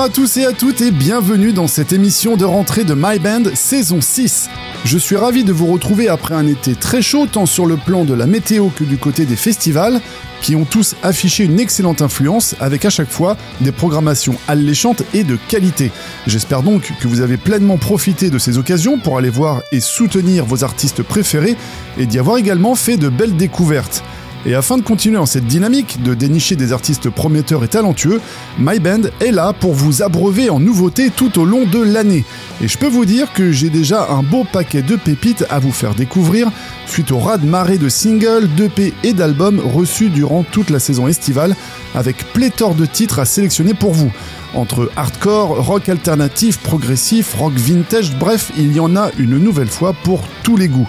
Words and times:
Bonjour 0.00 0.12
à 0.12 0.14
tous 0.14 0.36
et 0.38 0.46
à 0.46 0.52
toutes 0.54 0.80
et 0.80 0.92
bienvenue 0.92 1.52
dans 1.52 1.66
cette 1.66 1.92
émission 1.92 2.38
de 2.38 2.46
rentrée 2.46 2.84
de 2.84 2.94
My 2.96 3.18
Band 3.18 3.54
saison 3.54 4.00
6. 4.00 4.48
Je 4.86 4.96
suis 4.96 5.16
ravi 5.16 5.44
de 5.44 5.52
vous 5.52 5.66
retrouver 5.66 6.08
après 6.08 6.34
un 6.34 6.46
été 6.46 6.74
très 6.74 7.02
chaud 7.02 7.26
tant 7.26 7.44
sur 7.44 7.66
le 7.66 7.76
plan 7.76 8.06
de 8.06 8.14
la 8.14 8.26
météo 8.26 8.70
que 8.70 8.82
du 8.82 8.96
côté 8.96 9.26
des 9.26 9.36
festivals 9.36 10.00
qui 10.40 10.56
ont 10.56 10.64
tous 10.64 10.96
affiché 11.02 11.44
une 11.44 11.60
excellente 11.60 12.00
influence 12.00 12.56
avec 12.60 12.86
à 12.86 12.90
chaque 12.90 13.10
fois 13.10 13.36
des 13.60 13.72
programmations 13.72 14.36
alléchantes 14.48 15.02
et 15.12 15.22
de 15.22 15.36
qualité. 15.36 15.92
J'espère 16.26 16.62
donc 16.62 16.94
que 16.98 17.06
vous 17.06 17.20
avez 17.20 17.36
pleinement 17.36 17.76
profité 17.76 18.30
de 18.30 18.38
ces 18.38 18.56
occasions 18.56 18.98
pour 18.98 19.18
aller 19.18 19.28
voir 19.28 19.60
et 19.70 19.80
soutenir 19.80 20.46
vos 20.46 20.64
artistes 20.64 21.02
préférés 21.02 21.56
et 21.98 22.06
d'y 22.06 22.18
avoir 22.18 22.38
également 22.38 22.74
fait 22.74 22.96
de 22.96 23.10
belles 23.10 23.36
découvertes. 23.36 24.02
Et 24.46 24.54
afin 24.54 24.78
de 24.78 24.82
continuer 24.82 25.18
en 25.18 25.26
cette 25.26 25.46
dynamique 25.46 26.02
de 26.02 26.14
dénicher 26.14 26.56
des 26.56 26.72
artistes 26.72 27.10
prometteurs 27.10 27.62
et 27.62 27.68
talentueux, 27.68 28.20
My 28.58 28.78
Band 28.78 29.02
est 29.20 29.32
là 29.32 29.52
pour 29.52 29.74
vous 29.74 30.02
abreuver 30.02 30.48
en 30.48 30.58
nouveautés 30.58 31.10
tout 31.10 31.38
au 31.38 31.44
long 31.44 31.66
de 31.66 31.78
l'année. 31.78 32.24
Et 32.62 32.68
je 32.68 32.78
peux 32.78 32.88
vous 32.88 33.04
dire 33.04 33.32
que 33.34 33.52
j'ai 33.52 33.68
déjà 33.68 34.08
un 34.10 34.22
beau 34.22 34.46
paquet 34.50 34.80
de 34.80 34.96
pépites 34.96 35.44
à 35.50 35.58
vous 35.58 35.72
faire 35.72 35.94
découvrir 35.94 36.50
suite 36.86 37.12
au 37.12 37.18
raz-de-marée 37.18 37.76
de 37.76 37.90
singles, 37.90 38.48
d'EP 38.56 38.94
et 39.04 39.12
d'albums 39.12 39.60
reçus 39.60 40.08
durant 40.08 40.42
toute 40.42 40.70
la 40.70 40.78
saison 40.78 41.06
estivale 41.06 41.54
avec 41.94 42.32
pléthore 42.32 42.74
de 42.74 42.86
titres 42.86 43.18
à 43.18 43.26
sélectionner 43.26 43.74
pour 43.74 43.92
vous. 43.92 44.10
Entre 44.54 44.90
hardcore, 44.96 45.64
rock 45.64 45.88
alternatif, 45.88 46.58
progressif, 46.58 47.34
rock 47.34 47.52
vintage, 47.54 48.16
bref, 48.16 48.50
il 48.58 48.72
y 48.74 48.80
en 48.80 48.96
a 48.96 49.10
une 49.18 49.38
nouvelle 49.38 49.68
fois 49.68 49.92
pour 49.92 50.22
tous 50.42 50.56
les 50.56 50.68
goûts. 50.68 50.88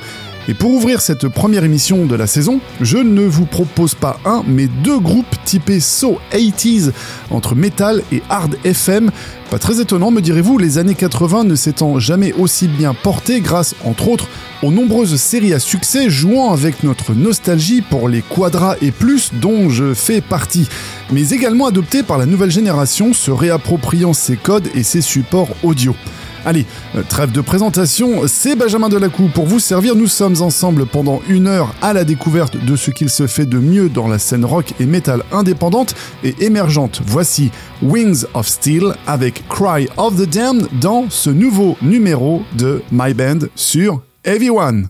Et 0.52 0.54
pour 0.54 0.72
ouvrir 0.72 1.00
cette 1.00 1.30
première 1.30 1.64
émission 1.64 2.06
de 2.06 2.14
la 2.14 2.28
saison, 2.28 2.60
je 2.82 2.98
ne 2.98 3.22
vous 3.22 3.46
propose 3.46 3.96
pas 3.96 4.20
un, 4.26 4.44
mais 4.46 4.68
deux 4.68 5.00
groupes 5.00 5.34
typés 5.46 5.80
So 5.80 6.20
80s 6.34 6.92
entre 7.30 7.56
metal 7.56 8.04
et 8.12 8.22
hard 8.28 8.58
FM. 8.66 9.12
Pas 9.50 9.60
très 9.60 9.80
étonnant, 9.80 10.12
me 10.12 10.20
direz-vous, 10.20 10.58
les 10.58 10.78
années 10.78 10.94
80 10.94 11.46
ne 11.46 11.56
s'étant 11.56 12.00
jamais 12.00 12.34
aussi 12.34 12.68
bien 12.68 12.94
portées 12.94 13.40
grâce, 13.40 13.76
entre 13.86 14.10
autres, 14.10 14.28
aux 14.62 14.72
nombreuses 14.72 15.16
séries 15.16 15.54
à 15.54 15.60
succès 15.60 16.10
jouant 16.10 16.52
avec 16.52 16.84
notre 16.84 17.14
nostalgie 17.14 17.82
pour 17.82 18.10
les 18.10 18.22
quadras 18.22 18.76
et 18.82 18.92
plus 18.92 19.32
dont 19.32 19.70
je 19.70 19.94
fais 19.94 20.20
partie, 20.20 20.68
mais 21.14 21.30
également 21.30 21.68
adoptées 21.68 22.04
par 22.04 22.18
la 22.18 22.26
nouvelle 22.26 22.52
génération 22.52 23.14
se 23.14 23.32
réappropriant 23.32 24.12
ses 24.12 24.36
codes 24.36 24.68
et 24.76 24.84
ses 24.84 25.00
supports 25.00 25.56
audio. 25.64 25.96
Allez, 26.46 26.66
euh, 26.96 27.04
trêve 27.08 27.32
de 27.32 27.42
présentation, 27.42 28.22
c'est 28.28 28.56
Benjamin 28.56 28.90
Delacou 28.90 29.30
pour 29.34 29.46
vous 29.46 29.60
servir. 29.60 29.96
Nous 29.96 30.08
sommes 30.08 30.42
ensemble 30.42 30.86
pendant 30.86 31.22
une 31.30 31.48
heure 31.48 31.76
à 31.82 31.94
la 31.94 32.04
découverte 32.04 32.58
de 32.58 32.76
ce 32.76 32.90
qu'il 32.90 33.10
se 33.10 33.28
fait 33.28 33.46
de 33.46 33.60
mieux 33.60 33.90
dans 33.90 34.08
la 34.08 34.18
scène 34.18 34.46
rock 34.46 34.74
et 34.80 34.86
metal 34.86 35.24
indépendante 35.32 35.96
et 36.24 36.36
émergente. 36.40 37.02
Voici 37.06 37.52
Wings 37.84 38.26
of 38.34 38.48
Steel 38.48 38.96
avec 39.06 39.44
Cry 39.50 39.88
of 39.98 40.16
the 40.16 40.28
Damned 40.28 40.68
dans 40.80 41.06
ce 41.10 41.30
nouveau 41.30 41.78
numéro 41.82 42.42
de 42.58 42.82
My 42.92 43.14
Band 43.14 43.48
sur 43.56 44.02
Everyone. 44.24 44.88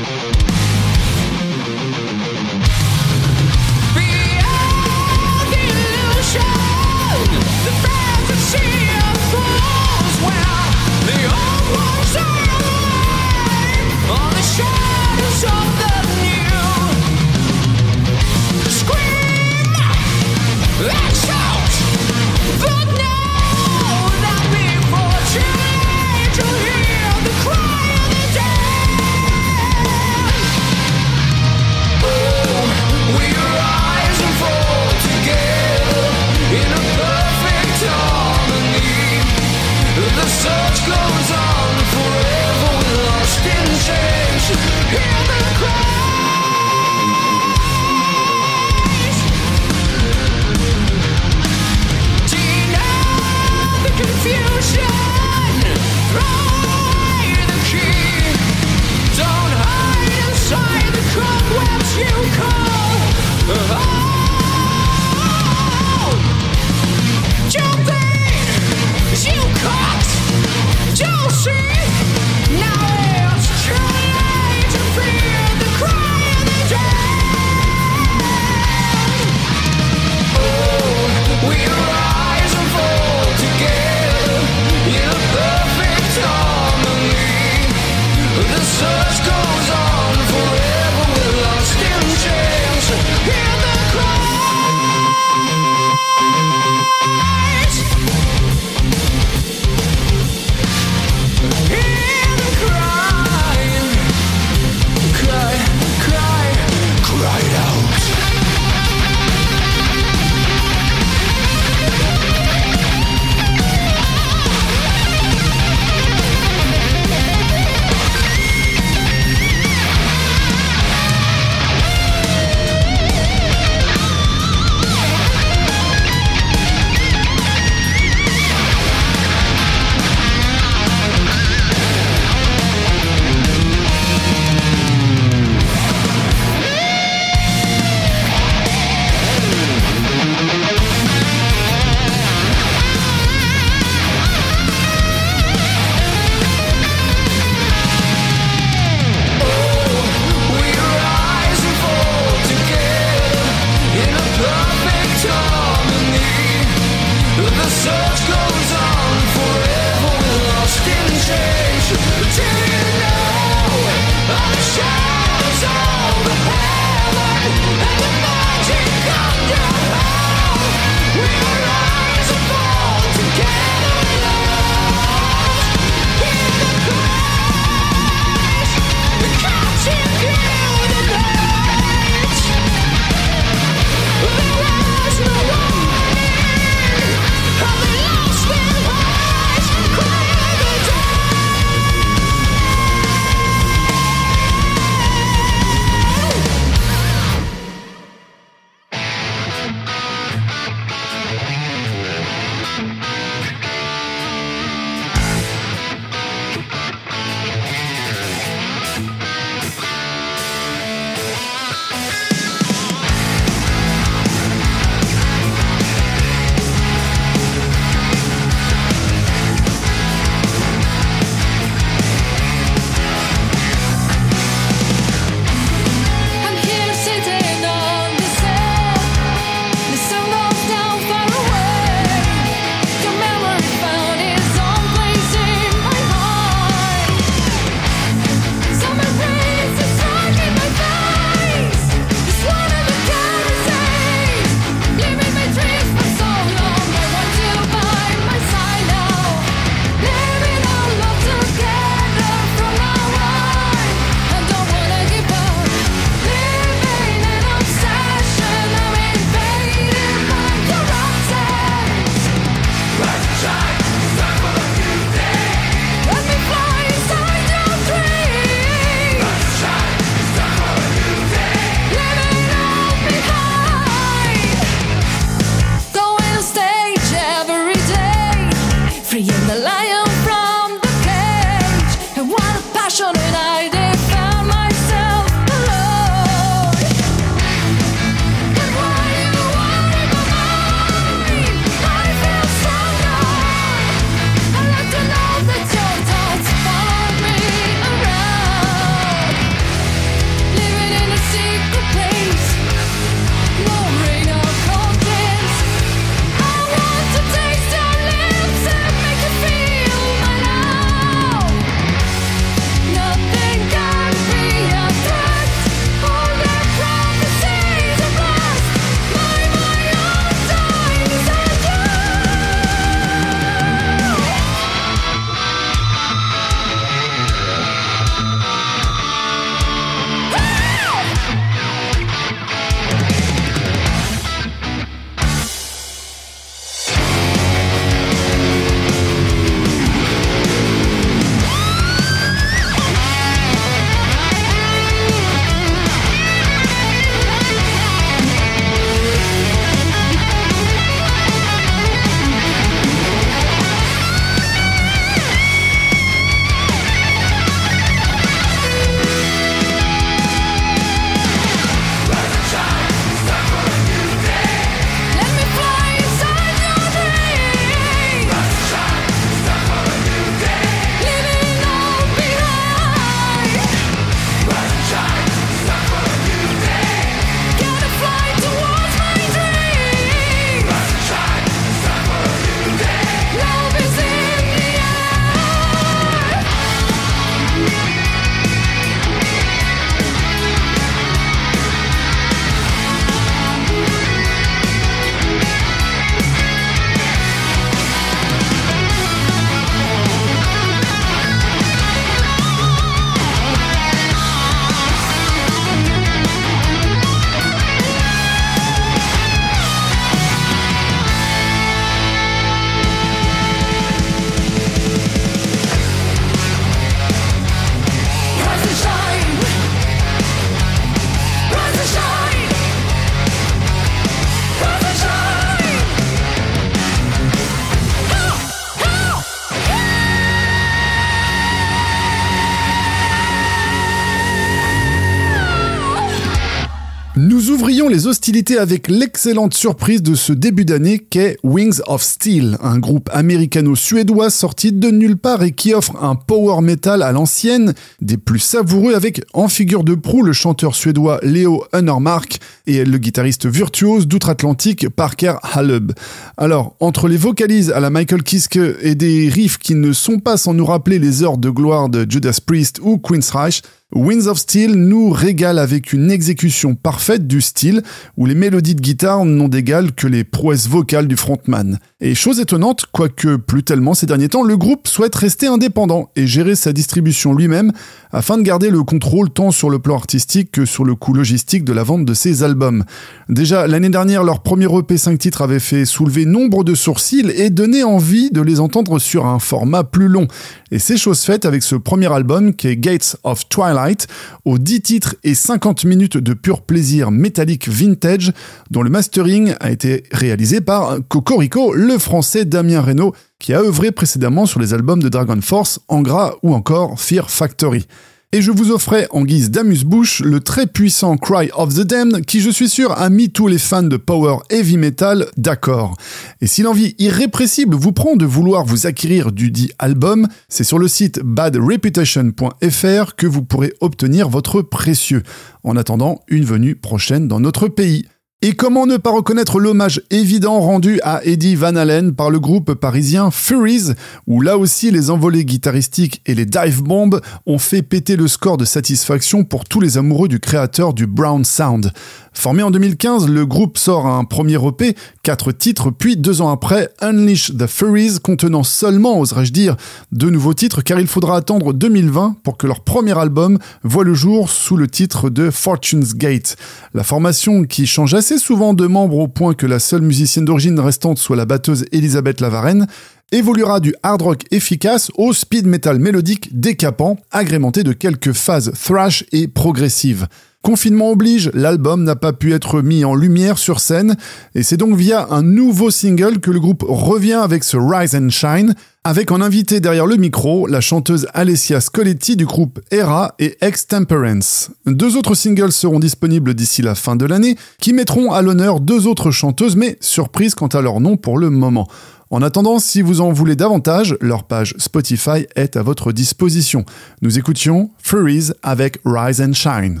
Avec 438.52 438.88
l'excellente 438.88 439.54
surprise 439.54 440.02
de 440.02 440.14
ce 440.14 440.32
début 440.32 440.66
d'année 440.66 440.98
qu'est 440.98 441.38
Wings 441.42 441.80
of 441.86 442.02
Steel, 442.02 442.58
un 442.62 442.78
groupe 442.78 443.08
américano-suédois 443.12 444.28
sorti 444.28 444.70
de 444.70 444.90
nulle 444.90 445.16
part 445.16 445.42
et 445.42 445.52
qui 445.52 445.72
offre 445.72 445.96
un 446.02 446.14
power 446.14 446.60
metal 446.60 447.02
à 447.02 447.10
l'ancienne, 447.10 447.72
des 448.02 448.18
plus 448.18 448.38
savoureux 448.38 448.94
avec 448.94 449.22
en 449.32 449.48
figure 449.48 449.82
de 449.82 449.94
proue 449.94 450.22
le 450.22 450.34
chanteur 450.34 450.74
suédois 450.74 451.18
Leo 451.22 451.64
Unnermark 451.72 452.38
et 452.66 452.84
le 452.84 452.98
guitariste 452.98 453.46
virtuose 453.46 454.06
d'outre-Atlantique 454.06 454.90
Parker 454.90 455.36
Hallub. 455.42 455.92
Alors, 456.36 456.76
entre 456.80 457.08
les 457.08 457.16
vocalises 457.16 457.70
à 457.70 457.80
la 457.80 457.88
Michael 457.88 458.22
Kiske 458.22 458.58
et 458.82 458.94
des 458.94 459.30
riffs 459.30 459.58
qui 459.58 459.74
ne 459.74 459.92
sont 459.92 460.18
pas 460.18 460.36
sans 460.36 460.52
nous 460.52 460.66
rappeler 460.66 460.98
les 460.98 461.22
heures 461.22 461.38
de 461.38 461.48
gloire 461.48 461.88
de 461.88 462.06
Judas 462.08 462.38
Priest 462.44 462.78
ou 462.82 462.98
Queensryche, 462.98 463.62
Winds 463.92 464.26
of 464.26 464.38
Steel 464.38 464.74
nous 464.74 465.10
régale 465.10 465.58
avec 465.58 465.92
une 465.92 466.10
exécution 466.10 466.74
parfaite 466.74 467.26
du 467.26 467.40
style 467.40 467.82
où 468.16 468.26
les 468.26 468.34
mélodies 468.34 468.74
de 468.74 468.80
guitare 468.80 469.24
n'ont 469.24 469.46
d'égal 469.46 469.92
que 469.92 470.08
les 470.08 470.24
prouesses 470.24 470.68
vocales 470.68 471.06
du 471.06 471.16
frontman. 471.16 471.78
Et 472.00 472.14
chose 472.14 472.40
étonnante, 472.40 472.86
quoique 472.90 473.36
plus 473.36 473.62
tellement 473.62 473.94
ces 473.94 474.06
derniers 474.06 474.30
temps, 474.30 474.42
le 474.42 474.56
groupe 474.56 474.88
souhaite 474.88 475.14
rester 475.14 475.46
indépendant 475.46 476.10
et 476.16 476.26
gérer 476.26 476.56
sa 476.56 476.72
distribution 476.72 477.34
lui-même 477.34 477.72
afin 478.10 478.36
de 478.38 478.42
garder 478.42 478.70
le 478.70 478.82
contrôle 478.82 479.30
tant 479.30 479.50
sur 479.50 479.70
le 479.70 479.78
plan 479.78 479.96
artistique 479.96 480.50
que 480.50 480.64
sur 480.64 480.84
le 480.84 480.94
coût 480.94 481.12
logistique 481.12 481.64
de 481.64 481.72
la 481.72 481.82
vente 481.82 482.04
de 482.04 482.14
ses 482.14 482.42
albums. 482.42 482.84
Déjà, 483.28 483.66
l'année 483.66 483.90
dernière, 483.90 484.24
leur 484.24 484.42
premier 484.42 484.66
EP 484.76 484.96
5 484.96 485.18
titres 485.18 485.42
avait 485.42 485.60
fait 485.60 485.84
soulever 485.84 486.24
nombre 486.24 486.64
de 486.64 486.74
sourcils 486.74 487.30
et 487.36 487.50
donné 487.50 487.84
envie 487.84 488.30
de 488.30 488.40
les 488.40 488.60
entendre 488.60 488.98
sur 488.98 489.26
un 489.26 489.38
format 489.38 489.84
plus 489.84 490.08
long. 490.08 490.26
Et 490.74 490.80
c'est 490.80 490.96
chose 490.96 491.20
faite 491.20 491.44
avec 491.44 491.62
ce 491.62 491.76
premier 491.76 492.12
album 492.12 492.52
qui 492.52 492.66
est 492.66 492.76
Gates 492.76 493.16
of 493.22 493.48
Twilight, 493.48 494.08
aux 494.44 494.58
10 494.58 494.82
titres 494.82 495.14
et 495.22 495.36
50 495.36 495.84
minutes 495.84 496.16
de 496.16 496.34
pur 496.34 496.62
plaisir 496.62 497.12
métallique 497.12 497.68
vintage, 497.68 498.32
dont 498.72 498.82
le 498.82 498.90
mastering 498.90 499.54
a 499.60 499.70
été 499.70 500.02
réalisé 500.10 500.60
par 500.60 500.98
Cocorico, 501.06 501.72
le 501.72 501.96
français 501.96 502.44
Damien 502.44 502.80
Reynaud, 502.80 503.14
qui 503.38 503.54
a 503.54 503.60
œuvré 503.60 503.92
précédemment 503.92 504.46
sur 504.46 504.58
les 504.58 504.74
albums 504.74 505.00
de 505.00 505.08
Dragon 505.08 505.40
Force, 505.40 505.78
Angra 505.86 506.34
ou 506.42 506.52
encore 506.52 506.98
Fear 506.98 507.30
Factory. 507.30 507.86
Et 508.34 508.42
je 508.42 508.50
vous 508.50 508.72
offrais 508.72 509.06
en 509.12 509.22
guise 509.22 509.52
d'amuse-bouche 509.52 510.18
le 510.18 510.40
très 510.40 510.66
puissant 510.66 511.16
Cry 511.16 511.50
of 511.54 511.72
the 511.72 511.82
Damned 511.82 512.26
qui 512.26 512.40
je 512.40 512.50
suis 512.50 512.68
sûr 512.68 512.90
a 512.90 513.08
mis 513.08 513.30
tous 513.30 513.46
les 513.46 513.58
fans 513.58 513.84
de 513.84 513.96
power 513.96 514.38
heavy 514.50 514.76
metal 514.76 515.26
d'accord. 515.36 515.96
Et 516.40 516.48
si 516.48 516.62
l'envie 516.62 516.96
irrépressible 516.98 517.76
vous 517.76 517.92
prend 517.92 518.16
de 518.16 518.26
vouloir 518.26 518.64
vous 518.64 518.88
acquérir 518.88 519.30
du 519.30 519.52
dit 519.52 519.70
album, 519.78 520.26
c'est 520.48 520.64
sur 520.64 520.80
le 520.80 520.88
site 520.88 521.20
badreputation.fr 521.22 523.14
que 523.14 523.28
vous 523.28 523.44
pourrez 523.44 523.72
obtenir 523.80 524.28
votre 524.28 524.62
précieux. 524.62 525.22
En 525.62 525.76
attendant 525.76 526.20
une 526.26 526.44
venue 526.44 526.74
prochaine 526.74 527.28
dans 527.28 527.38
notre 527.38 527.68
pays. 527.68 528.04
Et 528.46 528.52
comment 528.52 528.84
ne 528.84 528.98
pas 528.98 529.10
reconnaître 529.10 529.58
l'hommage 529.58 530.02
évident 530.10 530.60
rendu 530.60 531.00
à 531.02 531.24
Eddie 531.24 531.54
Van 531.54 531.76
Halen 531.76 532.14
par 532.14 532.28
le 532.28 532.38
groupe 532.38 532.74
parisien 532.74 533.30
Furies, 533.30 533.94
où 534.26 534.42
là 534.42 534.58
aussi 534.58 534.90
les 534.90 535.08
envolées 535.08 535.46
guitaristiques 535.46 536.20
et 536.26 536.34
les 536.34 536.44
dive 536.44 536.82
bombs 536.82 537.22
ont 537.46 537.56
fait 537.56 537.80
péter 537.80 538.16
le 538.16 538.28
score 538.28 538.58
de 538.58 538.66
satisfaction 538.66 539.44
pour 539.44 539.64
tous 539.64 539.80
les 539.80 539.96
amoureux 539.96 540.28
du 540.28 540.40
créateur 540.40 540.92
du 540.92 541.06
Brown 541.06 541.42
Sound. 541.42 541.90
Formé 542.36 542.64
en 542.64 542.70
2015, 542.72 543.28
le 543.28 543.46
groupe 543.46 543.78
sort 543.78 544.06
un 544.06 544.24
premier 544.24 544.58
EP, 544.66 544.96
quatre 545.22 545.52
titres, 545.52 545.90
puis 545.90 546.16
deux 546.16 546.42
ans 546.42 546.50
après, 546.50 546.90
Unleash 547.00 547.52
the 547.56 547.66
Furies, 547.66 548.18
contenant 548.20 548.64
seulement, 548.64 549.20
oserais-je 549.20 549.52
dire, 549.52 549.76
deux 550.10 550.30
nouveaux 550.30 550.52
titres, 550.52 550.82
car 550.82 550.98
il 550.98 551.06
faudra 551.06 551.36
attendre 551.36 551.72
2020 551.72 552.36
pour 552.42 552.58
que 552.58 552.66
leur 552.66 552.80
premier 552.80 553.16
album 553.16 553.58
voit 553.84 554.04
le 554.04 554.14
jour 554.14 554.50
sous 554.50 554.76
le 554.76 554.88
titre 554.88 555.30
de 555.30 555.48
Fortune's 555.48 556.16
Gate. 556.16 556.56
La 556.92 557.04
formation, 557.04 557.64
qui 557.64 557.86
change 557.86 558.14
assez 558.14 558.33
souvent 558.38 558.74
de 558.74 558.86
membres 558.86 559.18
au 559.18 559.28
point 559.28 559.54
que 559.54 559.66
la 559.66 559.78
seule 559.78 560.02
musicienne 560.02 560.44
d'origine 560.44 560.78
restante 560.80 561.18
soit 561.18 561.36
la 561.36 561.46
batteuse 561.46 561.86
Elisabeth 561.92 562.40
Lavarenne, 562.40 562.86
évoluera 563.32 563.80
du 563.80 563.94
hard 564.02 564.22
rock 564.22 564.42
efficace 564.50 565.10
au 565.16 565.32
speed 565.32 565.66
metal 565.66 565.98
mélodique 565.98 566.58
décapant, 566.58 567.18
agrémenté 567.30 567.82
de 567.82 567.92
quelques 567.92 568.32
phases 568.32 568.72
thrash 568.72 569.24
et 569.32 569.48
progressives. 569.48 570.26
Confinement 570.64 571.10
oblige, 571.10 571.50
l'album 571.52 572.04
n'a 572.04 572.16
pas 572.16 572.32
pu 572.32 572.54
être 572.54 572.80
mis 572.80 573.04
en 573.04 573.14
lumière 573.14 573.58
sur 573.58 573.80
scène, 573.80 574.16
et 574.54 574.62
c'est 574.62 574.78
donc 574.78 574.96
via 574.96 575.26
un 575.30 575.42
nouveau 575.42 575.90
single 575.90 576.40
que 576.40 576.50
le 576.50 576.58
groupe 576.58 576.86
revient 576.88 577.34
avec 577.34 577.64
ce 577.64 577.76
Rise 577.76 578.14
and 578.14 578.30
Shine, 578.30 578.74
avec 579.04 579.30
en 579.30 579.42
invité 579.42 579.80
derrière 579.80 580.06
le 580.06 580.16
micro 580.16 580.66
la 580.66 580.80
chanteuse 580.80 581.26
Alessia 581.34 581.82
Scoletti 581.82 582.36
du 582.36 582.46
groupe 582.46 582.80
Era 582.90 583.34
et 583.38 583.58
Extemperance. 583.60 584.70
Deux 584.86 585.18
autres 585.18 585.34
singles 585.34 585.70
seront 585.70 586.00
disponibles 586.00 586.54
d'ici 586.54 586.80
la 586.80 586.94
fin 586.94 587.14
de 587.14 587.26
l'année, 587.26 587.56
qui 587.78 587.92
mettront 587.92 588.32
à 588.32 588.40
l'honneur 588.40 588.80
deux 588.80 589.06
autres 589.06 589.30
chanteuses, 589.30 589.76
mais 589.76 589.98
surprise 590.00 590.54
quant 590.54 590.68
à 590.68 590.80
leur 590.80 590.98
nom 591.00 591.18
pour 591.18 591.36
le 591.36 591.50
moment. 591.50 591.88
En 592.34 592.42
attendant, 592.42 592.80
si 592.80 593.00
vous 593.00 593.20
en 593.20 593.32
voulez 593.32 593.54
davantage, 593.54 594.16
leur 594.20 594.42
page 594.42 594.74
Spotify 594.78 595.46
est 595.54 595.76
à 595.76 595.84
votre 595.84 596.10
disposition. 596.10 596.84
Nous 597.22 597.38
écoutions 597.38 597.90
Furies 598.02 598.50
avec 598.64 598.98
Rise 599.04 599.40
and 599.40 599.52
Shine. 599.52 600.00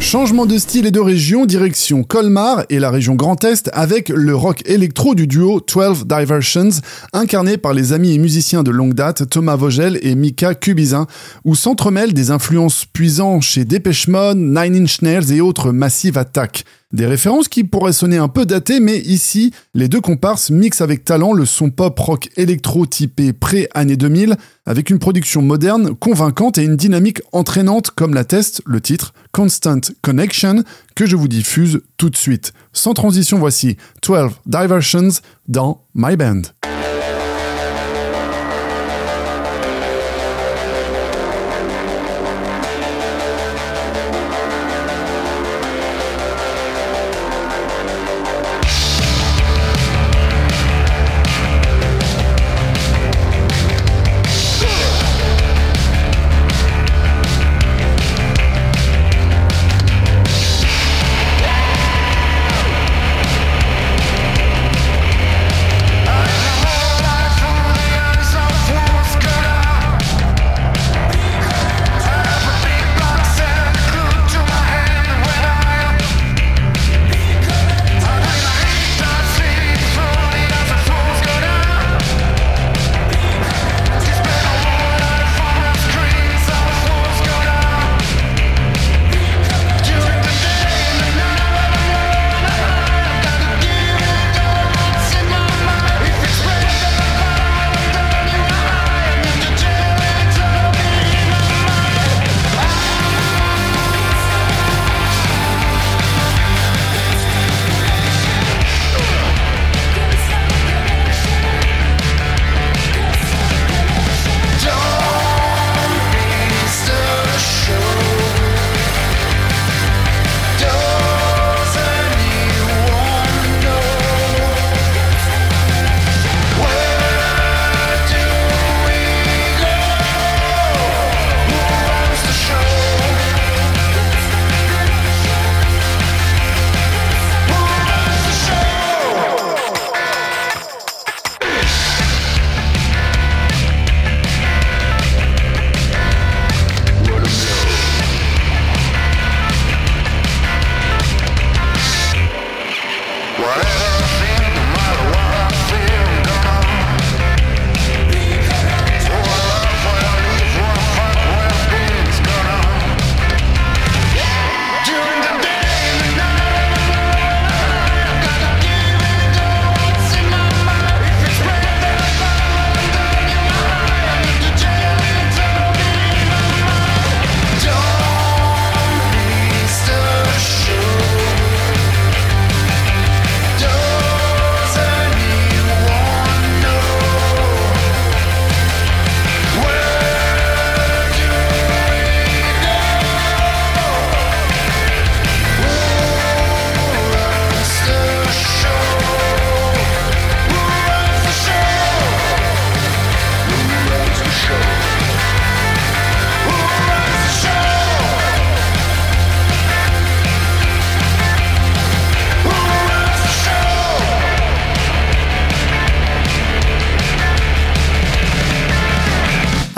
Changement 0.00 0.46
de 0.46 0.58
style 0.58 0.84
et 0.84 0.90
de 0.90 0.98
région, 0.98 1.46
direction 1.46 2.02
Colmar 2.02 2.64
et 2.70 2.80
la 2.80 2.90
région 2.90 3.14
Grand 3.14 3.44
Est 3.44 3.70
avec 3.72 4.08
le 4.08 4.34
rock 4.34 4.62
électro 4.66 5.14
du 5.14 5.28
duo 5.28 5.60
12 5.60 6.06
Diversions, 6.06 6.70
incarné 7.12 7.56
par 7.56 7.72
les 7.72 7.92
amis 7.92 8.14
et 8.14 8.18
musiciens 8.18 8.64
de 8.64 8.72
longue 8.72 8.94
date 8.94 9.30
Thomas 9.30 9.54
Vogel 9.54 10.00
et 10.02 10.16
Mika 10.16 10.56
Kubizin, 10.56 11.06
où 11.44 11.54
s'entremêlent 11.54 12.14
des 12.14 12.32
influences 12.32 12.84
puisant 12.84 13.40
chez 13.40 13.64
Depeche 13.64 14.08
Mode, 14.08 14.38
Nine 14.38 14.74
Inch 14.74 15.02
Nails 15.02 15.32
et 15.32 15.40
autres 15.40 15.70
Massive 15.70 16.18
Attack. 16.18 16.64
Des 16.92 17.06
références 17.06 17.48
qui 17.48 17.64
pourraient 17.64 17.94
sonner 17.94 18.18
un 18.18 18.28
peu 18.28 18.44
datées, 18.44 18.78
mais 18.78 18.98
ici, 18.98 19.52
les 19.72 19.88
deux 19.88 20.02
comparses 20.02 20.50
mixent 20.50 20.82
avec 20.82 21.04
talent 21.04 21.32
le 21.32 21.46
son 21.46 21.70
pop 21.70 21.98
rock 21.98 22.28
électro 22.36 22.84
typé 22.84 23.32
pré-année 23.32 23.96
2000, 23.96 24.36
avec 24.66 24.90
une 24.90 24.98
production 24.98 25.40
moderne, 25.40 25.94
convaincante 25.94 26.58
et 26.58 26.64
une 26.64 26.76
dynamique 26.76 27.22
entraînante 27.32 27.90
comme 27.92 28.12
l'atteste 28.12 28.60
le 28.66 28.82
titre 28.82 29.14
Constant 29.32 29.80
Connection, 30.02 30.64
que 30.94 31.06
je 31.06 31.16
vous 31.16 31.28
diffuse 31.28 31.80
tout 31.96 32.10
de 32.10 32.16
suite. 32.16 32.52
Sans 32.74 32.92
transition, 32.92 33.38
voici 33.38 33.78
12 34.06 34.32
Diversions 34.44 35.22
dans 35.48 35.86
My 35.94 36.16
Band. 36.16 36.42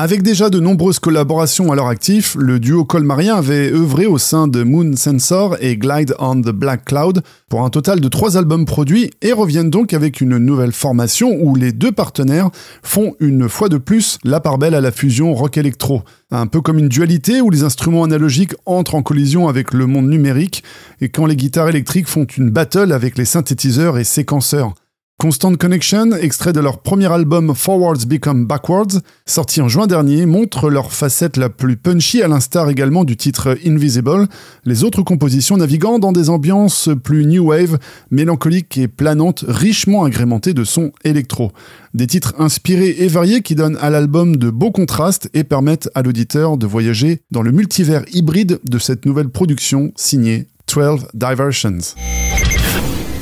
Avec 0.04 0.20
déjà 0.20 0.50
de 0.50 0.60
nombreuses 0.60 0.98
collaborations 0.98 1.72
à 1.72 1.76
leur 1.76 1.86
actif, 1.86 2.36
le 2.38 2.60
duo 2.60 2.84
colmarien 2.84 3.36
avait 3.36 3.72
œuvré 3.72 4.04
au 4.04 4.18
sein 4.18 4.48
de 4.48 4.62
Moon 4.62 4.94
Sensor 4.96 5.56
et 5.60 5.78
Glide 5.78 6.14
on 6.18 6.42
the 6.42 6.50
Black 6.50 6.84
Cloud 6.84 7.22
pour 7.48 7.62
un 7.62 7.70
total 7.70 8.00
de 8.00 8.08
trois 8.08 8.36
albums 8.36 8.66
produits 8.66 9.10
et 9.22 9.32
reviennent 9.32 9.70
donc 9.70 9.94
avec 9.94 10.20
une 10.20 10.36
nouvelle 10.36 10.72
formation 10.72 11.34
où 11.40 11.54
les 11.54 11.72
deux 11.72 11.90
partenaires 11.90 12.50
font 12.82 13.14
une 13.18 13.48
fois 13.48 13.70
de 13.70 13.78
plus 13.78 14.18
la 14.24 14.40
part 14.40 14.58
belle 14.58 14.74
à 14.74 14.82
la 14.82 14.92
fusion 14.92 15.32
rock-électro. 15.32 16.02
Un 16.30 16.48
peu 16.48 16.60
comme 16.60 16.78
une 16.78 16.90
dualité 16.90 17.40
où 17.40 17.48
les 17.48 17.62
instruments 17.62 18.04
analogiques 18.04 18.56
entrent 18.66 18.96
en 18.96 19.02
collision 19.02 19.48
avec 19.48 19.72
le 19.72 19.86
monde 19.86 20.10
numérique 20.10 20.64
et 21.00 21.08
quand 21.08 21.24
les 21.24 21.36
guitares 21.36 21.70
électriques 21.70 22.08
font 22.08 22.24
une 22.24 22.50
battle 22.50 22.92
avec 22.92 23.16
les 23.16 23.24
synthétiseurs 23.24 23.96
et 23.96 24.04
séquenceurs. 24.04 24.74
Constant 25.16 25.54
Connection, 25.54 26.10
extrait 26.12 26.52
de 26.52 26.58
leur 26.58 26.82
premier 26.82 27.10
album 27.10 27.54
Forwards 27.54 28.04
Become 28.06 28.46
Backwards, 28.46 29.00
sorti 29.24 29.60
en 29.62 29.68
juin 29.68 29.86
dernier, 29.86 30.26
montre 30.26 30.68
leur 30.68 30.92
facette 30.92 31.36
la 31.36 31.48
plus 31.48 31.76
punchy 31.76 32.20
à 32.20 32.28
l'instar 32.28 32.68
également 32.68 33.04
du 33.04 33.16
titre 33.16 33.56
Invisible, 33.64 34.26
les 34.64 34.82
autres 34.82 35.02
compositions 35.02 35.56
naviguant 35.56 36.00
dans 36.00 36.10
des 36.10 36.30
ambiances 36.30 36.90
plus 37.02 37.26
new 37.26 37.46
wave, 37.46 37.78
mélancoliques 38.10 38.76
et 38.76 38.88
planantes, 38.88 39.44
richement 39.46 40.04
agrémentées 40.04 40.52
de 40.52 40.64
sons 40.64 40.90
électro. 41.04 41.52
Des 41.94 42.08
titres 42.08 42.34
inspirés 42.38 42.96
et 42.98 43.08
variés 43.08 43.40
qui 43.40 43.54
donnent 43.54 43.78
à 43.80 43.90
l'album 43.90 44.36
de 44.36 44.50
beaux 44.50 44.72
contrastes 44.72 45.30
et 45.32 45.44
permettent 45.44 45.88
à 45.94 46.02
l'auditeur 46.02 46.58
de 46.58 46.66
voyager 46.66 47.22
dans 47.30 47.42
le 47.42 47.52
multivers 47.52 48.04
hybride 48.12 48.58
de 48.64 48.78
cette 48.78 49.06
nouvelle 49.06 49.28
production 49.28 49.92
signée 49.96 50.48
12 50.66 51.06
Diversions. 51.14 51.94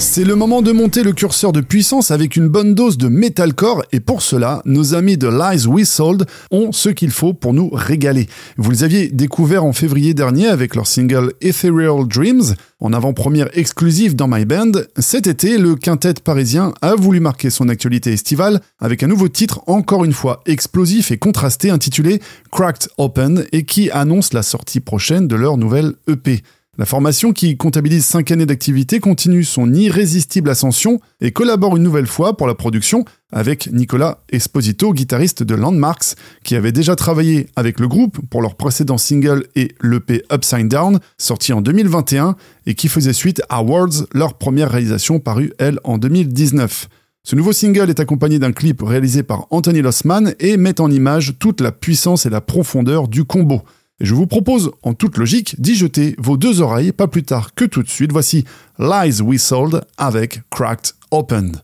C'est 0.03 0.25
le 0.25 0.35
moment 0.35 0.63
de 0.63 0.73
monter 0.73 1.05
le 1.05 1.13
curseur 1.13 1.53
de 1.53 1.61
puissance 1.61 2.11
avec 2.11 2.35
une 2.35 2.49
bonne 2.49 2.75
dose 2.75 2.99
de 2.99 3.07
metalcore 3.07 3.85
et 3.93 4.01
pour 4.01 4.21
cela, 4.21 4.61
nos 4.67 4.95
amis 4.95 5.17
de 5.17 5.29
Lies 5.29 5.67
We 5.67 5.89
Sold 5.89 6.27
ont 6.51 6.73
ce 6.73 6.89
qu'il 6.89 7.13
faut 7.13 7.33
pour 7.33 7.55
nous 7.55 7.71
régaler. 7.73 8.27
Vous 8.59 8.73
les 8.73 8.83
aviez 8.83 9.09
découverts 9.09 9.65
en 9.65 9.73
février 9.73 10.13
dernier 10.13 10.49
avec 10.49 10.75
leur 10.75 10.89
single 10.89 11.33
Ethereal 11.41 12.07
Dreams, 12.09 12.57
en 12.81 12.93
avant-première 12.93 13.57
exclusive 13.57 14.17
dans 14.17 14.27
My 14.29 14.45
Band. 14.45 14.73
Cet 14.99 15.29
été, 15.29 15.57
le 15.57 15.77
quintet 15.77 16.15
parisien 16.15 16.75
a 16.83 16.97
voulu 16.97 17.21
marquer 17.21 17.49
son 17.49 17.69
actualité 17.69 18.13
estivale 18.13 18.61
avec 18.81 19.05
un 19.05 19.09
nouveau 19.09 19.29
titre 19.29 19.63
encore 19.69 20.05
une 20.05 20.13
fois 20.13 20.43
explosif 20.47 21.13
et 21.13 21.17
contrasté 21.17 21.71
intitulé 21.71 22.21
Cracked 22.51 22.89
Open 22.99 23.47
et 23.53 23.65
qui 23.65 23.89
annonce 23.93 24.33
la 24.33 24.43
sortie 24.43 24.81
prochaine 24.81 25.29
de 25.29 25.37
leur 25.37 25.57
nouvelle 25.57 25.95
EP. 26.09 26.43
La 26.79 26.87
formation, 26.87 27.35
qui 27.35 27.59
comptabilise 27.59 28.07
5 28.07 28.31
années 28.31 28.47
d'activité, 28.47 28.99
continue 28.99 29.45
son 29.45 29.75
irrésistible 29.75 30.49
ascension 30.49 31.03
et 31.21 31.31
collabore 31.31 31.77
une 31.77 31.83
nouvelle 31.83 32.07
fois 32.07 32.35
pour 32.35 32.47
la 32.47 32.55
production 32.55 33.05
avec 33.31 33.71
Nicolas 33.71 34.23
Esposito, 34.31 34.95
guitariste 34.95 35.43
de 35.43 35.55
Landmarks, 35.55 36.15
qui 36.45 36.57
avait 36.57 36.73
déjà 36.73 36.97
travaillé 36.97 37.49
avec 37.57 37.79
le 37.79 37.89
groupe 37.89 38.21
pour 38.31 38.41
leur 38.41 38.55
précédent 38.55 38.97
single 38.97 39.45
et 39.55 39.75
l'EP 39.83 40.23
Upside 40.33 40.69
Down, 40.69 40.99
sorti 41.19 41.53
en 41.53 41.61
2021, 41.61 42.37
et 42.65 42.75
qui 42.75 42.89
faisait 42.89 43.13
suite 43.13 43.43
à 43.51 43.63
Words, 43.63 44.07
leur 44.15 44.39
première 44.39 44.71
réalisation 44.71 45.21
parue, 45.21 45.53
elle, 45.59 45.79
en 45.85 45.99
2019. 45.99 46.89
Ce 47.23 47.37
nouveau 47.37 47.53
single 47.53 47.91
est 47.91 48.01
accompagné 48.01 48.39
d'un 48.39 48.53
clip 48.53 48.81
réalisé 48.81 49.23
par 49.23 49.47
Anthony 49.51 49.83
Lossman 49.83 50.35
et 50.41 50.57
met 50.57 50.81
en 50.81 50.91
image 50.91 51.35
toute 51.39 51.61
la 51.61 51.71
puissance 51.71 52.25
et 52.25 52.31
la 52.31 52.41
profondeur 52.41 53.09
du 53.09 53.25
combo. 53.25 53.61
Je 54.03 54.15
vous 54.15 54.27
propose, 54.27 54.73
en 54.83 54.95
toute 54.95 55.17
logique, 55.17 55.55
d'y 55.61 55.77
jeter 55.77 56.17
vos 56.19 56.37
deux 56.37 56.61
oreilles, 56.61 56.91
pas 56.91 57.07
plus 57.07 57.23
tard 57.23 57.55
que 57.55 57.65
tout 57.65 57.85
de 57.85 57.89
suite. 57.89 58.11
Voici 58.11 58.45
Lies 58.81 59.23
We 59.23 59.41
Sold 59.41 59.83
avec 59.97 60.41
Cracked 60.51 60.95
Open. 61.13 61.63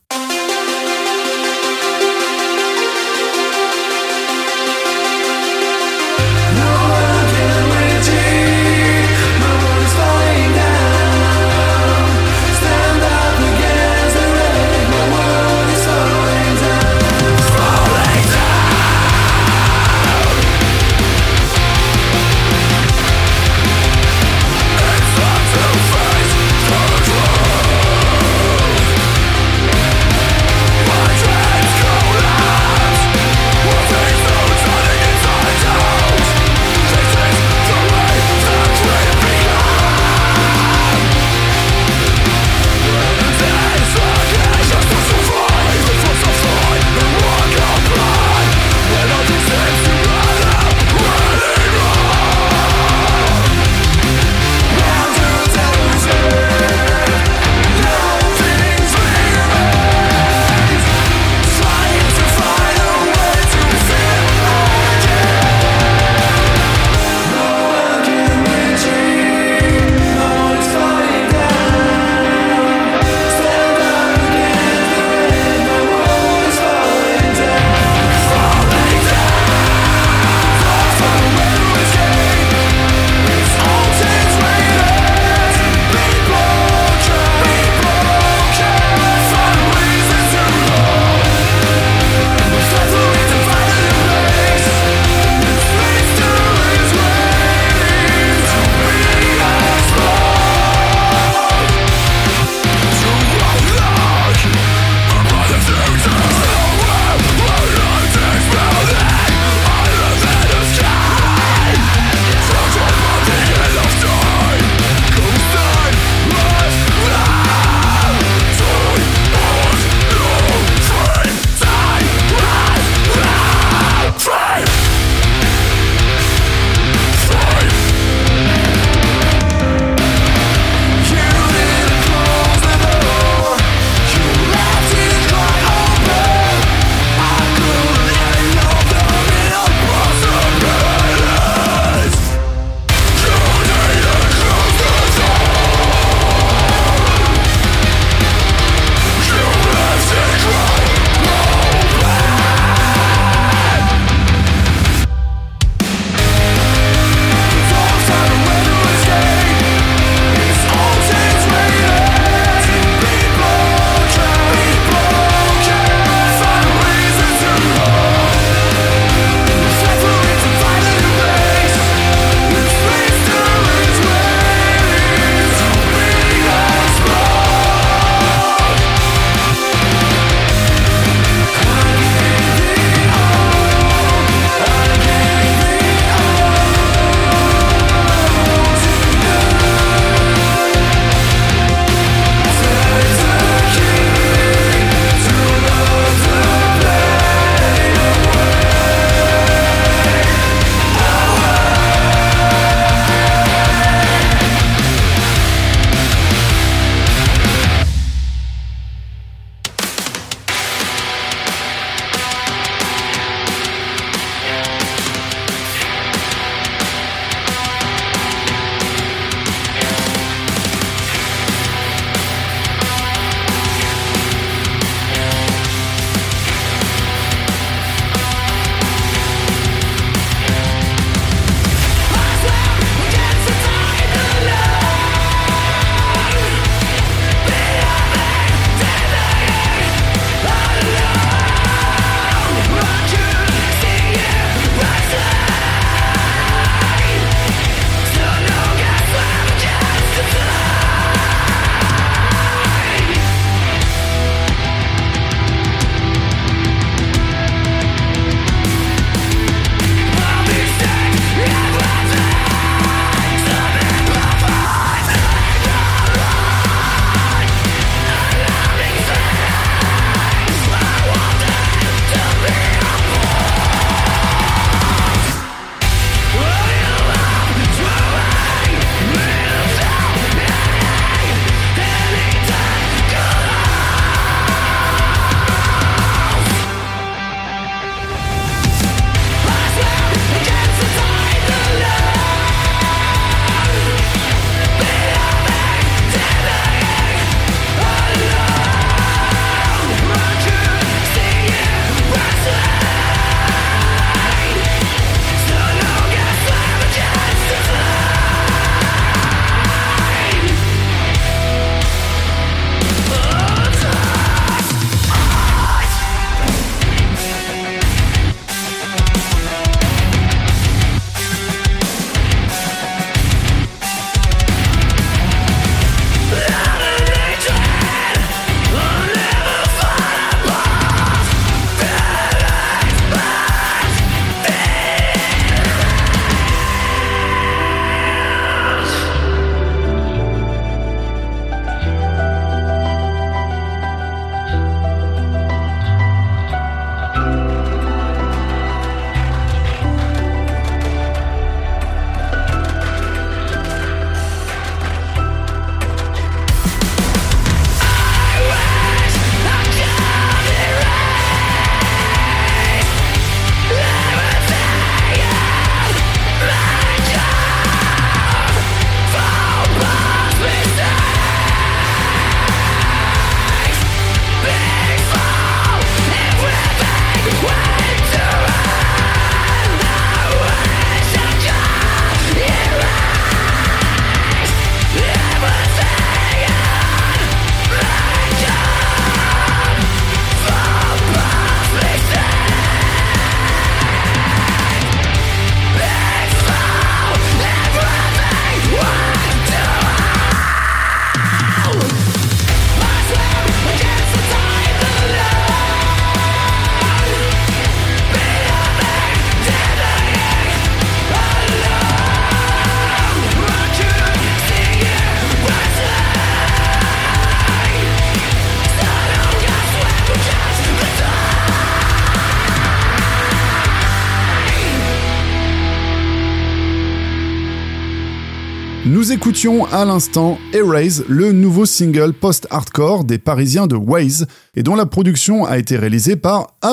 Écoutions 429.19 429.67
à 429.73 429.85
l'instant 429.85 430.39
Erase, 430.53 431.05
le 431.09 431.33
nouveau 431.33 431.67
single 431.67 432.13
post-hardcore 432.13 433.03
des 433.03 433.19
Parisiens 433.19 433.67
de 433.67 433.75
Waze, 433.75 434.29
et 434.55 434.63
dont 434.63 434.77
la 434.77 434.87
production 434.87 435.45
a 435.45 435.59
été 435.59 435.77
réalisée 435.77 436.15
par, 436.15 436.55
ah 436.63 436.73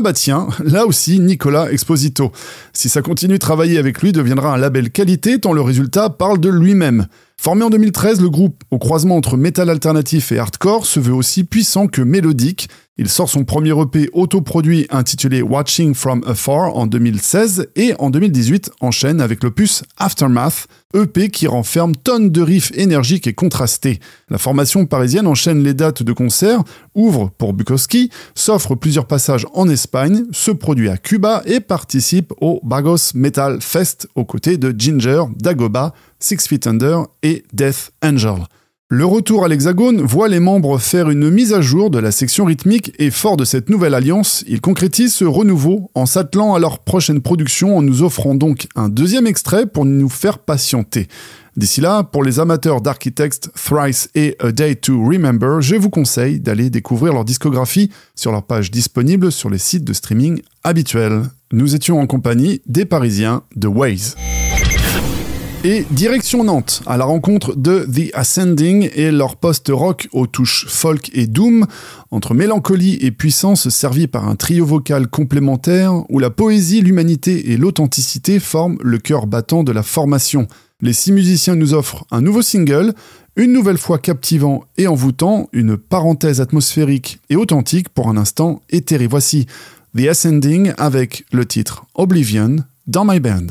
là 0.64 0.86
aussi 0.86 1.20
Nicolas 1.20 1.72
Exposito. 1.72 2.32
Si 2.72 2.88
ça 2.88 3.02
continue 3.02 3.34
de 3.34 3.40
travailler 3.40 3.80
avec 3.80 4.00
lui, 4.00 4.12
deviendra 4.12 4.54
un 4.54 4.58
label 4.58 4.92
qualité 4.92 5.40
tant 5.40 5.54
le 5.54 5.62
résultat 5.62 6.12
parle 6.12 6.40
de 6.40 6.50
lui-même. 6.50 7.08
Formé 7.36 7.64
en 7.64 7.72
2013, 7.72 8.22
le 8.22 8.30
groupe, 8.30 8.64
au 8.70 8.78
croisement 8.78 9.16
entre 9.18 9.38
metal 9.38 9.72
alternatif 9.72 10.32
et 10.32 10.38
hardcore, 10.38 10.86
se 10.86 11.00
veut 11.00 11.16
aussi 11.16 11.46
puissant 11.46 11.88
que 11.88 12.04
mélodique. 12.04 12.70
Il 12.98 13.10
sort 13.10 13.30
son 13.30 13.44
premier 13.44 13.78
EP 13.78 14.10
autoproduit 14.14 14.88
intitulé 14.90 15.42
Watching 15.42 15.94
From 15.94 16.24
Afar 16.26 16.78
en 16.78 16.88
2016 16.88 17.68
et 17.76 17.94
en 18.00 18.10
2018 18.10 18.72
enchaîne 18.80 19.20
avec 19.20 19.44
l'opus 19.44 19.84
Aftermath, 19.98 20.68
EP 20.94 21.28
qui 21.28 21.46
renferme 21.46 21.94
tonnes 21.94 22.30
de 22.30 22.42
riffs 22.42 22.72
énergiques 22.74 23.28
et 23.28 23.34
contrastés. 23.34 24.00
La 24.30 24.38
formation 24.38 24.86
parisienne 24.86 25.28
enchaîne 25.28 25.62
les 25.62 25.74
dates 25.74 26.04
de 26.04 26.14
concert, 26.14 26.64
ouvre 26.94 27.32
pour 27.38 27.52
Bukowski, 27.52 28.12
s'offre 28.34 28.76
plusieurs 28.76 29.08
passages 29.08 29.46
en 29.54 29.68
Espagne, 29.68 30.24
se 30.32 30.52
produit 30.52 30.88
à 30.88 30.96
Cuba 30.96 31.42
et 31.46 31.60
participe 31.60 32.32
au 32.40 32.62
Bagos 32.64 33.12
Metal 33.14 33.60
Fest 33.60 34.08
aux 34.16 34.24
côtés 34.24 34.56
de 34.56 34.74
Ginger, 34.78 35.24
Dagoba, 35.36 35.94
Six 36.20 36.48
Feet 36.48 36.66
Under 36.66 37.08
et 37.24 37.44
Death 37.52 37.92
Angel. 38.02 38.46
Le 38.88 39.04
retour 39.04 39.44
à 39.44 39.48
l'Hexagone 39.48 40.04
voit 40.04 40.28
les 40.28 40.40
membres 40.40 40.78
faire 40.78 41.10
une 41.10 41.32
mise 41.32 41.54
à 41.54 41.62
jour 41.62 41.90
de 41.90 41.98
la 41.98 42.12
section 42.12 42.46
rythmique 42.46 42.94
et 43.00 43.10
fort 43.10 43.36
de 43.36 43.44
cette 43.44 43.68
nouvelle 43.72 43.96
alliance, 43.96 44.44
ils 44.48 44.62
concrétisent 44.62 45.16
ce 45.16 45.26
renouveau 45.26 45.90
en 45.96 46.06
s'attelant 46.06 46.54
à 46.54 46.60
leur 46.60 46.78
prochaine 46.78 47.20
production 47.20 47.76
en 47.76 47.82
nous 47.82 48.04
offrant 48.04 48.36
donc 48.36 48.68
un 48.76 48.88
deuxième 48.88 49.26
extrait 49.26 49.66
pour 49.66 49.86
nous 49.86 50.08
faire 50.08 50.38
patienter. 50.38 51.08
D'ici 51.58 51.82
là, 51.82 52.04
pour 52.04 52.24
les 52.24 52.40
amateurs 52.40 52.80
d'Architects, 52.80 53.50
Thrice 53.56 54.10
et 54.14 54.36
A 54.40 54.52
Day 54.52 54.76
to 54.76 55.04
Remember, 55.04 55.62
je 55.62 55.76
vous 55.78 55.90
conseille 55.90 56.40
d'aller 56.40 56.70
découvrir 56.70 57.14
leur 57.14 57.26
discographie 57.26 57.90
sur 58.14 58.32
leur 58.32 58.44
page 58.44 58.70
disponible 58.70 59.32
sur 59.32 59.50
les 59.50 59.58
sites 59.58 59.84
de 59.84 59.94
streaming 59.94 60.44
habituels. 60.64 61.24
Nous 61.52 61.74
étions 61.74 62.00
en 62.00 62.06
compagnie 62.06 62.62
des 62.68 62.86
Parisiens 62.86 63.42
de 63.56 63.68
Waze. 63.68 64.16
Et 65.68 65.84
direction 65.90 66.44
Nantes, 66.44 66.84
à 66.86 66.96
la 66.96 67.06
rencontre 67.06 67.56
de 67.56 67.88
The 67.92 68.14
Ascending 68.14 68.88
et 68.94 69.10
leur 69.10 69.36
post-rock 69.36 70.08
aux 70.12 70.28
touches 70.28 70.68
folk 70.68 71.10
et 71.16 71.26
doom, 71.26 71.66
entre 72.12 72.36
mélancolie 72.36 73.00
et 73.02 73.10
puissance 73.10 73.70
servi 73.70 74.06
par 74.06 74.30
un 74.30 74.36
trio 74.36 74.64
vocal 74.64 75.08
complémentaire 75.08 76.04
où 76.12 76.20
la 76.20 76.30
poésie, 76.30 76.82
l'humanité 76.82 77.52
et 77.52 77.58
l'authenticité 77.58 78.40
forment 78.40 78.78
le 78.84 79.00
cœur 79.00 79.26
battant 79.26 79.64
de 79.64 79.72
la 79.72 79.82
formation. 79.82 80.48
Les 80.82 80.94
six 80.94 81.12
musiciens 81.12 81.56
nous 81.56 81.74
offrent 81.74 82.06
un 82.12 82.22
nouveau 82.22 82.44
single, 82.44 82.94
une 83.36 83.52
nouvelle 83.52 83.80
fois 83.80 83.98
captivant 83.98 84.66
et 84.78 84.86
envoûtant, 84.86 85.50
une 85.52 85.78
parenthèse 85.78 86.42
atmosphérique 86.42 87.22
et 87.32 87.38
authentique 87.38 87.90
pour 87.90 88.08
un 88.08 88.18
instant 88.18 88.62
éthéré. 88.70 89.08
Voici 89.08 89.48
The 89.98 90.10
Ascending 90.10 90.74
avec 90.78 91.26
le 91.32 91.44
titre 91.48 91.88
Oblivion 91.96 92.58
dans 92.86 93.04
My 93.04 93.20
Band. 93.20 93.48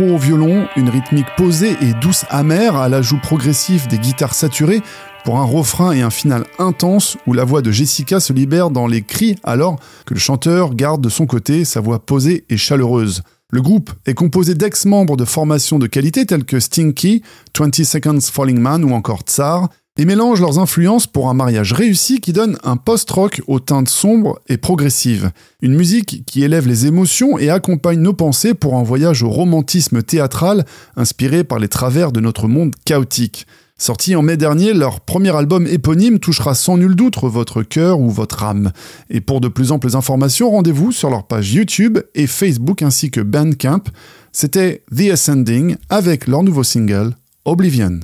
Au 0.00 0.16
violon, 0.16 0.66
une 0.76 0.88
rythmique 0.88 1.26
posée 1.36 1.76
et 1.82 1.92
douce 2.00 2.24
amère 2.30 2.76
à 2.76 2.88
l'ajout 2.88 3.18
progressif 3.20 3.88
des 3.88 3.98
guitares 3.98 4.34
saturées 4.34 4.80
pour 5.24 5.38
un 5.38 5.44
refrain 5.44 5.92
et 5.92 6.00
un 6.00 6.10
final 6.10 6.44
intense 6.58 7.18
où 7.26 7.34
la 7.34 7.44
voix 7.44 7.62
de 7.62 7.70
Jessica 7.70 8.18
se 8.18 8.32
libère 8.32 8.70
dans 8.70 8.86
les 8.86 9.02
cris 9.02 9.36
alors 9.44 9.78
que 10.06 10.14
le 10.14 10.20
chanteur 10.20 10.74
garde 10.74 11.02
de 11.02 11.08
son 11.08 11.26
côté 11.26 11.64
sa 11.64 11.80
voix 11.80 11.98
posée 11.98 12.44
et 12.48 12.56
chaleureuse. 12.56 13.22
Le 13.50 13.60
groupe 13.60 13.90
est 14.06 14.14
composé 14.14 14.54
d'ex-membres 14.54 15.16
de 15.16 15.26
formations 15.26 15.78
de 15.78 15.86
qualité 15.86 16.24
tels 16.24 16.44
que 16.44 16.58
Stinky, 16.58 17.22
20 17.56 17.84
Seconds 17.84 18.20
Falling 18.20 18.58
Man 18.58 18.84
ou 18.84 18.94
encore 18.94 19.20
Tsar, 19.20 19.68
et 19.98 20.04
mélange 20.06 20.40
leurs 20.40 20.58
influences 20.58 21.06
pour 21.06 21.28
un 21.28 21.34
mariage 21.34 21.72
réussi 21.72 22.20
qui 22.20 22.32
donne 22.32 22.58
un 22.64 22.76
post-rock 22.76 23.42
aux 23.46 23.60
teintes 23.60 23.88
sombres 23.88 24.40
et 24.48 24.56
progressives. 24.56 25.30
Une 25.60 25.74
musique 25.74 26.24
qui 26.26 26.42
élève 26.42 26.66
les 26.66 26.86
émotions 26.86 27.38
et 27.38 27.50
accompagne 27.50 28.00
nos 28.00 28.14
pensées 28.14 28.54
pour 28.54 28.76
un 28.76 28.82
voyage 28.82 29.22
au 29.22 29.28
romantisme 29.28 30.02
théâtral 30.02 30.64
inspiré 30.96 31.44
par 31.44 31.58
les 31.58 31.68
travers 31.68 32.10
de 32.10 32.20
notre 32.20 32.48
monde 32.48 32.74
chaotique. 32.84 33.46
Sorti 33.76 34.14
en 34.14 34.22
mai 34.22 34.36
dernier, 34.36 34.74
leur 34.74 35.00
premier 35.00 35.34
album 35.34 35.66
éponyme 35.66 36.20
touchera 36.20 36.54
sans 36.54 36.78
nul 36.78 36.94
doute 36.94 37.16
votre 37.20 37.62
cœur 37.62 38.00
ou 38.00 38.10
votre 38.10 38.44
âme. 38.44 38.70
Et 39.10 39.20
pour 39.20 39.40
de 39.40 39.48
plus 39.48 39.72
amples 39.72 39.96
informations, 39.96 40.50
rendez-vous 40.50 40.92
sur 40.92 41.10
leur 41.10 41.26
page 41.26 41.52
YouTube 41.52 41.98
et 42.14 42.28
Facebook 42.28 42.82
ainsi 42.82 43.10
que 43.10 43.20
Bandcamp. 43.20 43.82
C'était 44.30 44.84
The 44.96 45.10
Ascending 45.12 45.76
avec 45.90 46.28
leur 46.28 46.44
nouveau 46.44 46.62
single 46.62 47.16
Oblivion. 47.44 47.98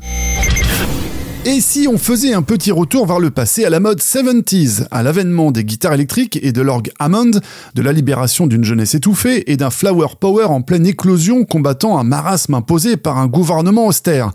Et 1.48 1.62
si 1.62 1.88
on 1.88 1.96
faisait 1.96 2.34
un 2.34 2.42
petit 2.42 2.70
retour 2.70 3.06
vers 3.06 3.20
le 3.20 3.30
passé 3.30 3.64
à 3.64 3.70
la 3.70 3.80
mode 3.80 4.00
70s, 4.00 4.86
à 4.90 5.02
l'avènement 5.02 5.50
des 5.50 5.64
guitares 5.64 5.94
électriques 5.94 6.38
et 6.42 6.52
de 6.52 6.60
l'orgue 6.60 6.90
Hammond, 6.98 7.40
de 7.74 7.82
la 7.82 7.92
libération 7.92 8.46
d'une 8.46 8.64
jeunesse 8.64 8.94
étouffée 8.94 9.50
et 9.50 9.56
d'un 9.56 9.70
flower 9.70 10.08
power 10.20 10.44
en 10.44 10.60
pleine 10.60 10.86
éclosion 10.86 11.46
combattant 11.46 11.98
un 11.98 12.04
marasme 12.04 12.52
imposé 12.52 12.98
par 12.98 13.16
un 13.16 13.28
gouvernement 13.28 13.86
austère 13.86 14.32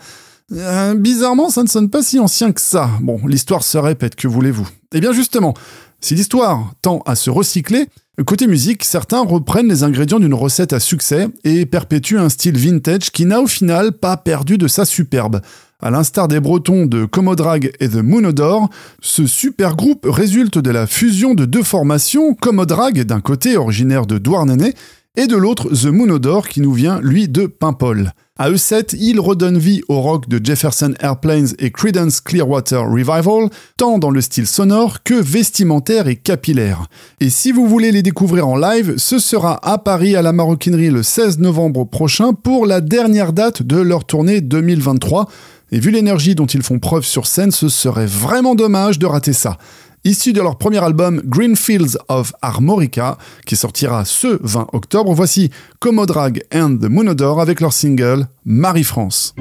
euh, 0.53 0.95
bizarrement, 0.95 1.51
ça 1.51 1.61
ne 1.61 1.67
sonne 1.67 1.91
pas 1.91 2.01
si 2.01 2.19
ancien 2.19 2.51
que 2.51 2.61
ça. 2.61 2.89
Bon, 3.01 3.19
l'histoire 3.27 3.63
se 3.63 3.77
répète, 3.77 4.15
que 4.15 4.27
voulez-vous? 4.27 4.67
Eh 4.93 4.99
bien 4.99 5.13
justement, 5.13 5.53
si 6.01 6.15
l'histoire 6.15 6.73
tend 6.81 7.03
à 7.05 7.15
se 7.15 7.29
recycler, 7.29 7.87
côté 8.25 8.47
musique, 8.47 8.83
certains 8.83 9.21
reprennent 9.21 9.69
les 9.69 9.83
ingrédients 9.83 10.19
d'une 10.19 10.33
recette 10.33 10.73
à 10.73 10.79
succès 10.79 11.27
et 11.43 11.65
perpétuent 11.65 12.19
un 12.19 12.29
style 12.29 12.57
vintage 12.57 13.11
qui 13.11 13.25
n'a 13.25 13.39
au 13.39 13.47
final 13.47 13.93
pas 13.93 14.17
perdu 14.17 14.57
de 14.57 14.67
sa 14.67 14.85
superbe. 14.85 15.41
À 15.85 15.91
l'instar 15.91 16.29
des 16.29 16.39
Bretons 16.39 16.85
de 16.85 17.03
Comodrag 17.03 17.73
et 17.81 17.89
The 17.89 17.95
Moonodor, 17.95 18.69
ce 19.01 19.27
super 19.27 19.75
groupe 19.75 20.07
résulte 20.09 20.57
de 20.57 20.71
la 20.71 20.87
fusion 20.87 21.33
de 21.33 21.43
deux 21.43 21.61
formations, 21.61 22.35
Comodrag 22.35 23.03
d'un 23.03 23.19
côté 23.19 23.57
originaire 23.57 24.05
de 24.05 24.17
Douarnenez 24.17 24.75
et 25.17 25.27
de 25.27 25.35
l'autre 25.35 25.67
The 25.75 25.87
Moonodor 25.87 26.47
qui 26.47 26.61
nous 26.61 26.71
vient 26.71 27.01
lui 27.01 27.27
de 27.27 27.47
Paimpol. 27.47 28.13
À 28.39 28.49
eux 28.49 28.57
7, 28.57 28.95
ils 28.97 29.19
redonnent 29.19 29.59
vie 29.59 29.81
au 29.89 29.99
rock 29.99 30.27
de 30.27 30.43
Jefferson 30.43 30.95
Airplanes 31.01 31.49
et 31.59 31.69
Creedence 31.69 32.19
Clearwater 32.19 32.89
Revival, 32.89 33.49
tant 33.77 33.99
dans 33.99 34.09
le 34.09 34.21
style 34.21 34.47
sonore 34.47 35.03
que 35.03 35.13
vestimentaire 35.13 36.07
et 36.07 36.15
capillaire. 36.15 36.87
Et 37.19 37.29
si 37.29 37.51
vous 37.51 37.67
voulez 37.67 37.91
les 37.91 38.01
découvrir 38.01 38.47
en 38.47 38.55
live, 38.55 38.95
ce 38.97 39.19
sera 39.19 39.59
à 39.61 39.77
Paris 39.77 40.15
à 40.15 40.23
la 40.23 40.33
Maroquinerie 40.33 40.89
le 40.89 41.03
16 41.03 41.39
novembre 41.39 41.83
prochain 41.83 42.33
pour 42.33 42.65
la 42.65 42.81
dernière 42.81 43.33
date 43.33 43.61
de 43.61 43.77
leur 43.77 44.05
tournée 44.05 44.41
2023. 44.41 45.29
Et 45.73 45.79
vu 45.79 45.89
l'énergie 45.89 46.35
dont 46.35 46.45
ils 46.45 46.61
font 46.61 46.77
preuve 46.77 47.03
sur 47.03 47.25
scène, 47.25 47.49
ce 47.49 47.67
serait 47.67 48.05
vraiment 48.05 48.53
dommage 48.53 48.99
de 48.99 49.07
rater 49.07 49.33
ça. 49.33 49.57
Issu 50.03 50.31
de 50.31 50.39
leur 50.39 50.59
premier 50.59 50.77
album 50.83 51.19
Greenfields 51.25 51.97
of 52.09 52.31
Armorica, 52.43 53.17
qui 53.47 53.55
sortira 53.55 54.05
ce 54.05 54.37
20 54.43 54.67
octobre, 54.73 55.11
voici 55.15 55.49
Comodrag 55.79 56.43
and 56.53 56.77
the 56.79 56.85
Moonodor 56.85 57.41
avec 57.41 57.59
leur 57.59 57.73
single 57.73 58.27
Marie-France. 58.45 59.33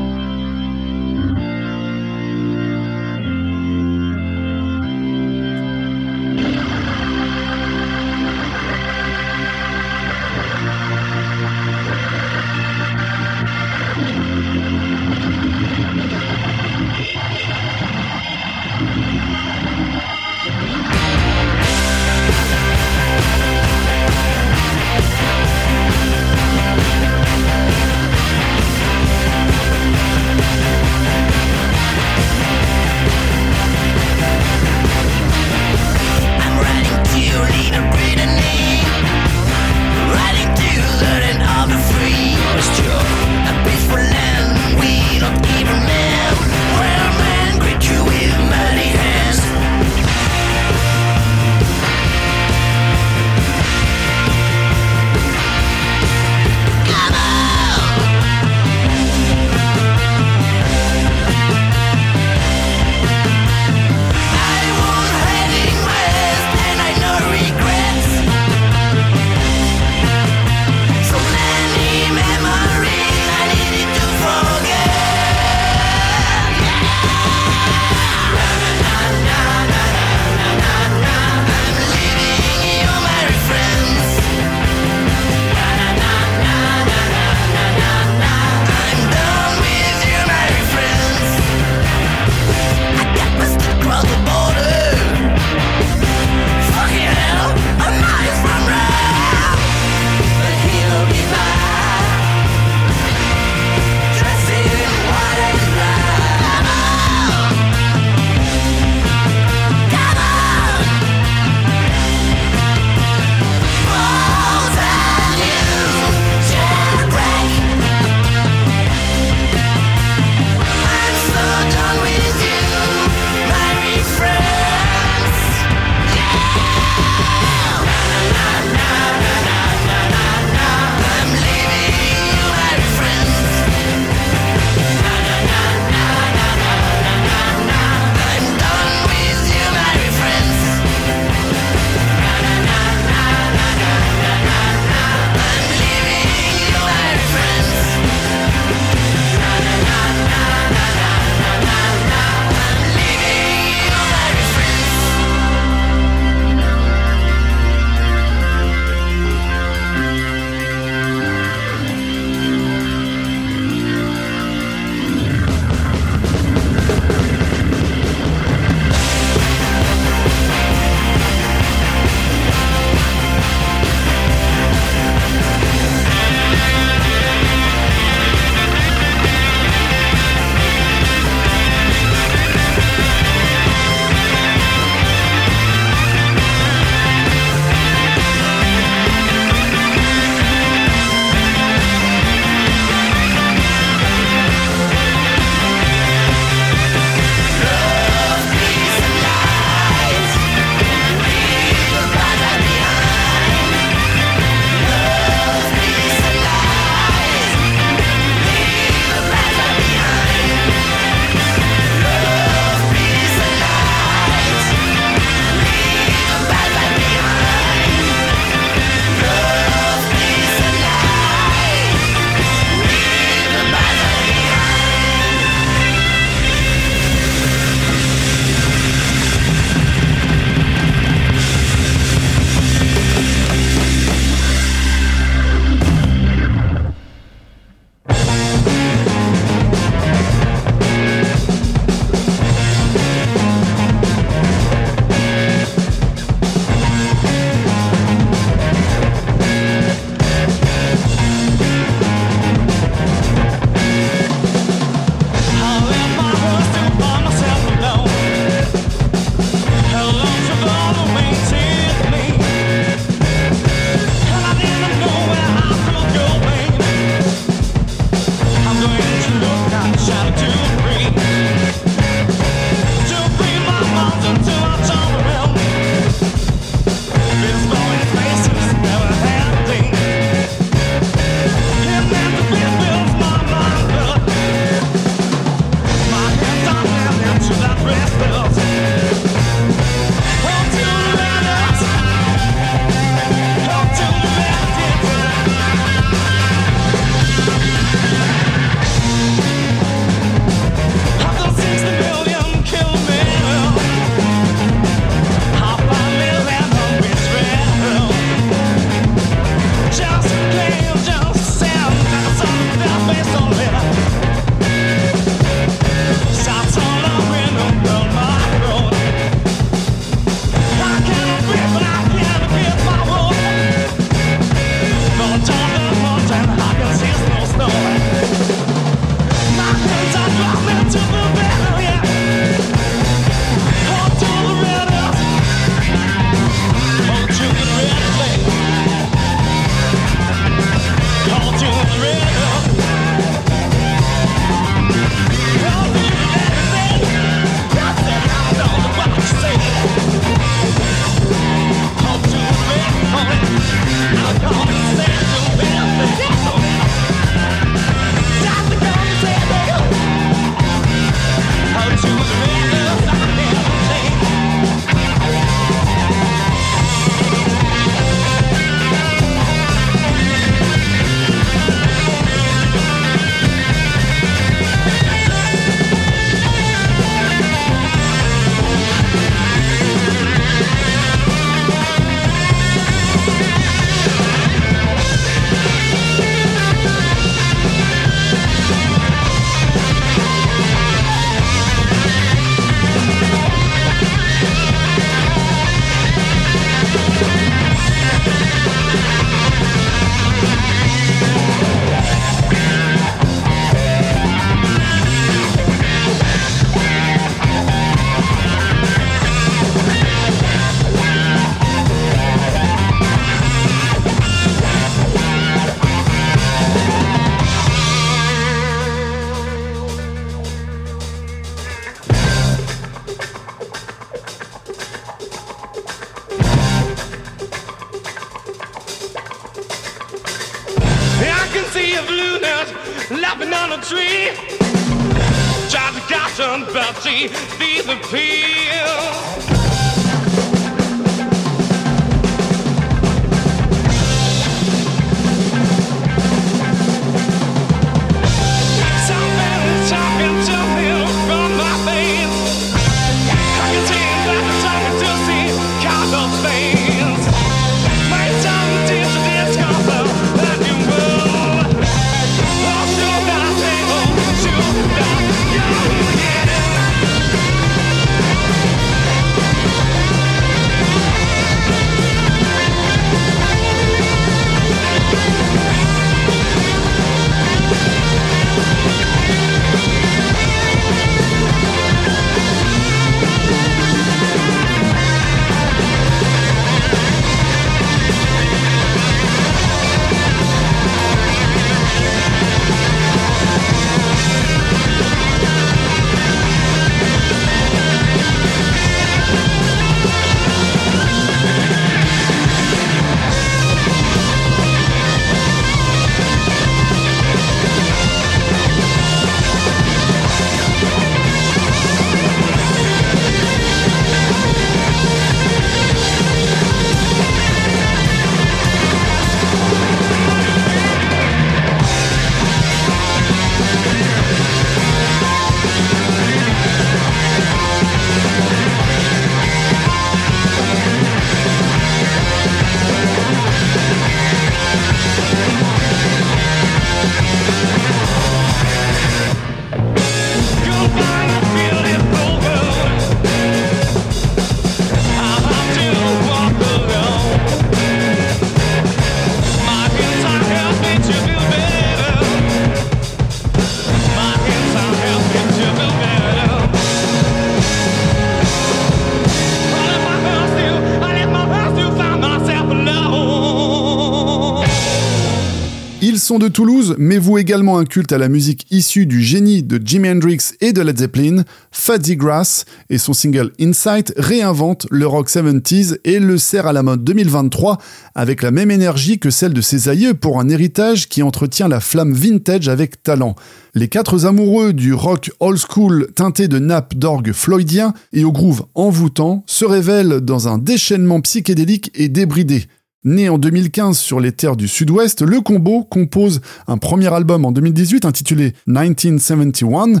De 566.22 566.46
Toulouse, 566.46 566.94
mais 566.98 567.18
vous 567.18 567.36
également 567.36 567.78
un 567.78 567.84
culte 567.84 568.12
à 568.12 568.18
la 568.18 568.28
musique 568.28 568.64
issue 568.70 569.06
du 569.06 569.22
génie 569.22 569.64
de 569.64 569.80
Jimi 569.84 570.08
Hendrix 570.08 570.52
et 570.60 570.72
de 570.72 570.80
Led 570.80 570.96
Zeppelin, 570.96 571.42
Fuzzy 571.72 572.14
Grass 572.14 572.64
et 572.90 572.98
son 572.98 573.12
single 573.12 573.50
Insight 573.60 574.14
réinvente 574.16 574.86
le 574.92 575.04
rock 575.04 575.28
70s 575.28 575.98
et 576.04 576.20
le 576.20 576.38
sert 576.38 576.68
à 576.68 576.72
la 576.72 576.84
mode 576.84 577.02
2023 577.02 577.78
avec 578.14 578.42
la 578.42 578.52
même 578.52 578.70
énergie 578.70 579.18
que 579.18 579.30
celle 579.30 579.52
de 579.52 579.60
ses 579.60 579.88
aïeux 579.88 580.14
pour 580.14 580.38
un 580.38 580.48
héritage 580.48 581.08
qui 581.08 581.24
entretient 581.24 581.66
la 581.66 581.80
flamme 581.80 582.14
vintage 582.14 582.68
avec 582.68 583.02
talent. 583.02 583.34
Les 583.74 583.88
quatre 583.88 584.24
amoureux 584.24 584.72
du 584.72 584.94
rock 584.94 585.32
old 585.40 585.58
school 585.58 586.06
teinté 586.14 586.46
de 586.46 586.60
nappes 586.60 586.94
d'orgue 586.94 587.32
floydien 587.32 587.94
et 588.12 588.24
au 588.24 588.30
groove 588.30 588.64
envoûtant 588.74 589.42
se 589.46 589.64
révèlent 589.64 590.20
dans 590.20 590.46
un 590.46 590.58
déchaînement 590.58 591.20
psychédélique 591.20 591.90
et 591.94 592.08
débridé. 592.08 592.66
Né 593.04 593.28
en 593.28 593.36
2015 593.36 593.98
sur 593.98 594.20
les 594.20 594.30
terres 594.30 594.54
du 594.54 594.68
sud-ouest, 594.68 595.22
le 595.22 595.40
combo 595.40 595.82
compose 595.82 596.40
un 596.68 596.78
premier 596.78 597.12
album 597.12 597.44
en 597.44 597.50
2018 597.50 598.04
intitulé 598.04 598.52
1971 598.68 600.00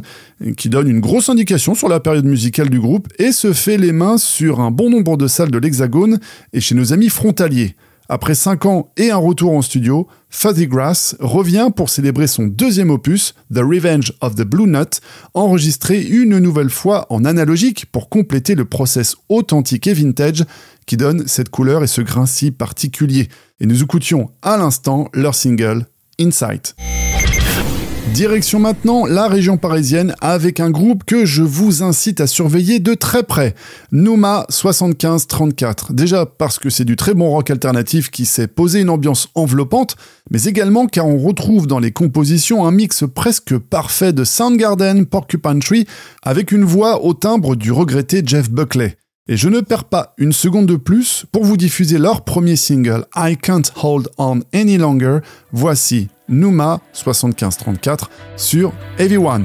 qui 0.56 0.68
donne 0.68 0.86
une 0.86 1.00
grosse 1.00 1.28
indication 1.28 1.74
sur 1.74 1.88
la 1.88 1.98
période 1.98 2.26
musicale 2.26 2.70
du 2.70 2.78
groupe 2.78 3.08
et 3.18 3.32
se 3.32 3.52
fait 3.52 3.76
les 3.76 3.90
mains 3.90 4.18
sur 4.18 4.60
un 4.60 4.70
bon 4.70 4.88
nombre 4.88 5.16
de 5.16 5.26
salles 5.26 5.50
de 5.50 5.58
l'Hexagone 5.58 6.20
et 6.52 6.60
chez 6.60 6.76
nos 6.76 6.92
amis 6.92 7.08
frontaliers. 7.08 7.74
Après 8.08 8.34
5 8.36 8.66
ans 8.66 8.90
et 8.96 9.10
un 9.10 9.16
retour 9.16 9.52
en 9.52 9.62
studio, 9.62 10.06
Fuzzy 10.28 10.66
Grass 10.66 11.16
revient 11.18 11.70
pour 11.74 11.88
célébrer 11.88 12.26
son 12.26 12.46
deuxième 12.46 12.90
opus, 12.90 13.34
The 13.52 13.58
Revenge 13.58 14.12
of 14.20 14.34
the 14.34 14.42
Blue 14.42 14.66
Nut, 14.66 15.00
enregistré 15.34 16.00
une 16.02 16.38
nouvelle 16.38 16.70
fois 16.70 17.06
en 17.10 17.24
analogique 17.24 17.86
pour 17.90 18.08
compléter 18.08 18.54
le 18.54 18.64
process 18.64 19.16
authentique 19.28 19.86
et 19.86 19.94
vintage 19.94 20.44
qui 20.86 20.96
donne 20.96 21.26
cette 21.26 21.48
couleur 21.48 21.82
et 21.82 21.86
ce 21.86 22.00
grain 22.00 22.26
si 22.26 22.50
particulier. 22.50 23.28
Et 23.60 23.66
nous 23.66 23.82
écoutions 23.82 24.30
à 24.42 24.56
l'instant 24.56 25.08
leur 25.14 25.34
single 25.34 25.86
Insight. 26.20 26.74
Direction 28.14 28.58
maintenant 28.58 29.06
la 29.06 29.26
région 29.26 29.56
parisienne 29.56 30.14
avec 30.20 30.60
un 30.60 30.70
groupe 30.70 31.04
que 31.04 31.24
je 31.24 31.42
vous 31.42 31.82
incite 31.82 32.20
à 32.20 32.26
surveiller 32.26 32.78
de 32.78 32.92
très 32.92 33.22
près, 33.22 33.54
Nouma 33.90 34.44
7534. 34.50 35.94
Déjà 35.94 36.26
parce 36.26 36.58
que 36.58 36.68
c'est 36.68 36.84
du 36.84 36.96
très 36.96 37.14
bon 37.14 37.30
rock 37.30 37.48
alternatif 37.48 38.10
qui 38.10 38.26
sait 38.26 38.48
poser 38.48 38.80
une 38.80 38.90
ambiance 38.90 39.28
enveloppante, 39.34 39.96
mais 40.30 40.44
également 40.44 40.86
car 40.86 41.06
on 41.06 41.16
retrouve 41.16 41.66
dans 41.66 41.78
les 41.78 41.92
compositions 41.92 42.66
un 42.66 42.70
mix 42.70 43.04
presque 43.14 43.56
parfait 43.56 44.12
de 44.12 44.24
Soundgarden, 44.24 45.06
Porcupine 45.06 45.60
Tree, 45.60 45.86
avec 46.22 46.52
une 46.52 46.64
voix 46.64 47.02
au 47.04 47.14
timbre 47.14 47.56
du 47.56 47.72
regretté 47.72 48.22
Jeff 48.26 48.50
Buckley. 48.50 48.98
Et 49.28 49.36
je 49.36 49.48
ne 49.48 49.60
perds 49.60 49.84
pas 49.84 50.14
une 50.18 50.32
seconde 50.32 50.66
de 50.66 50.74
plus 50.74 51.26
pour 51.30 51.44
vous 51.44 51.56
diffuser 51.56 51.96
leur 51.96 52.24
premier 52.24 52.56
single 52.56 53.06
I 53.14 53.36
Can't 53.36 53.62
Hold 53.80 54.08
On 54.18 54.40
Any 54.52 54.78
Longer. 54.78 55.20
Voici 55.52 56.08
Numa 56.28 56.80
7534 56.92 58.10
sur 58.36 58.72
Everyone. 58.98 59.44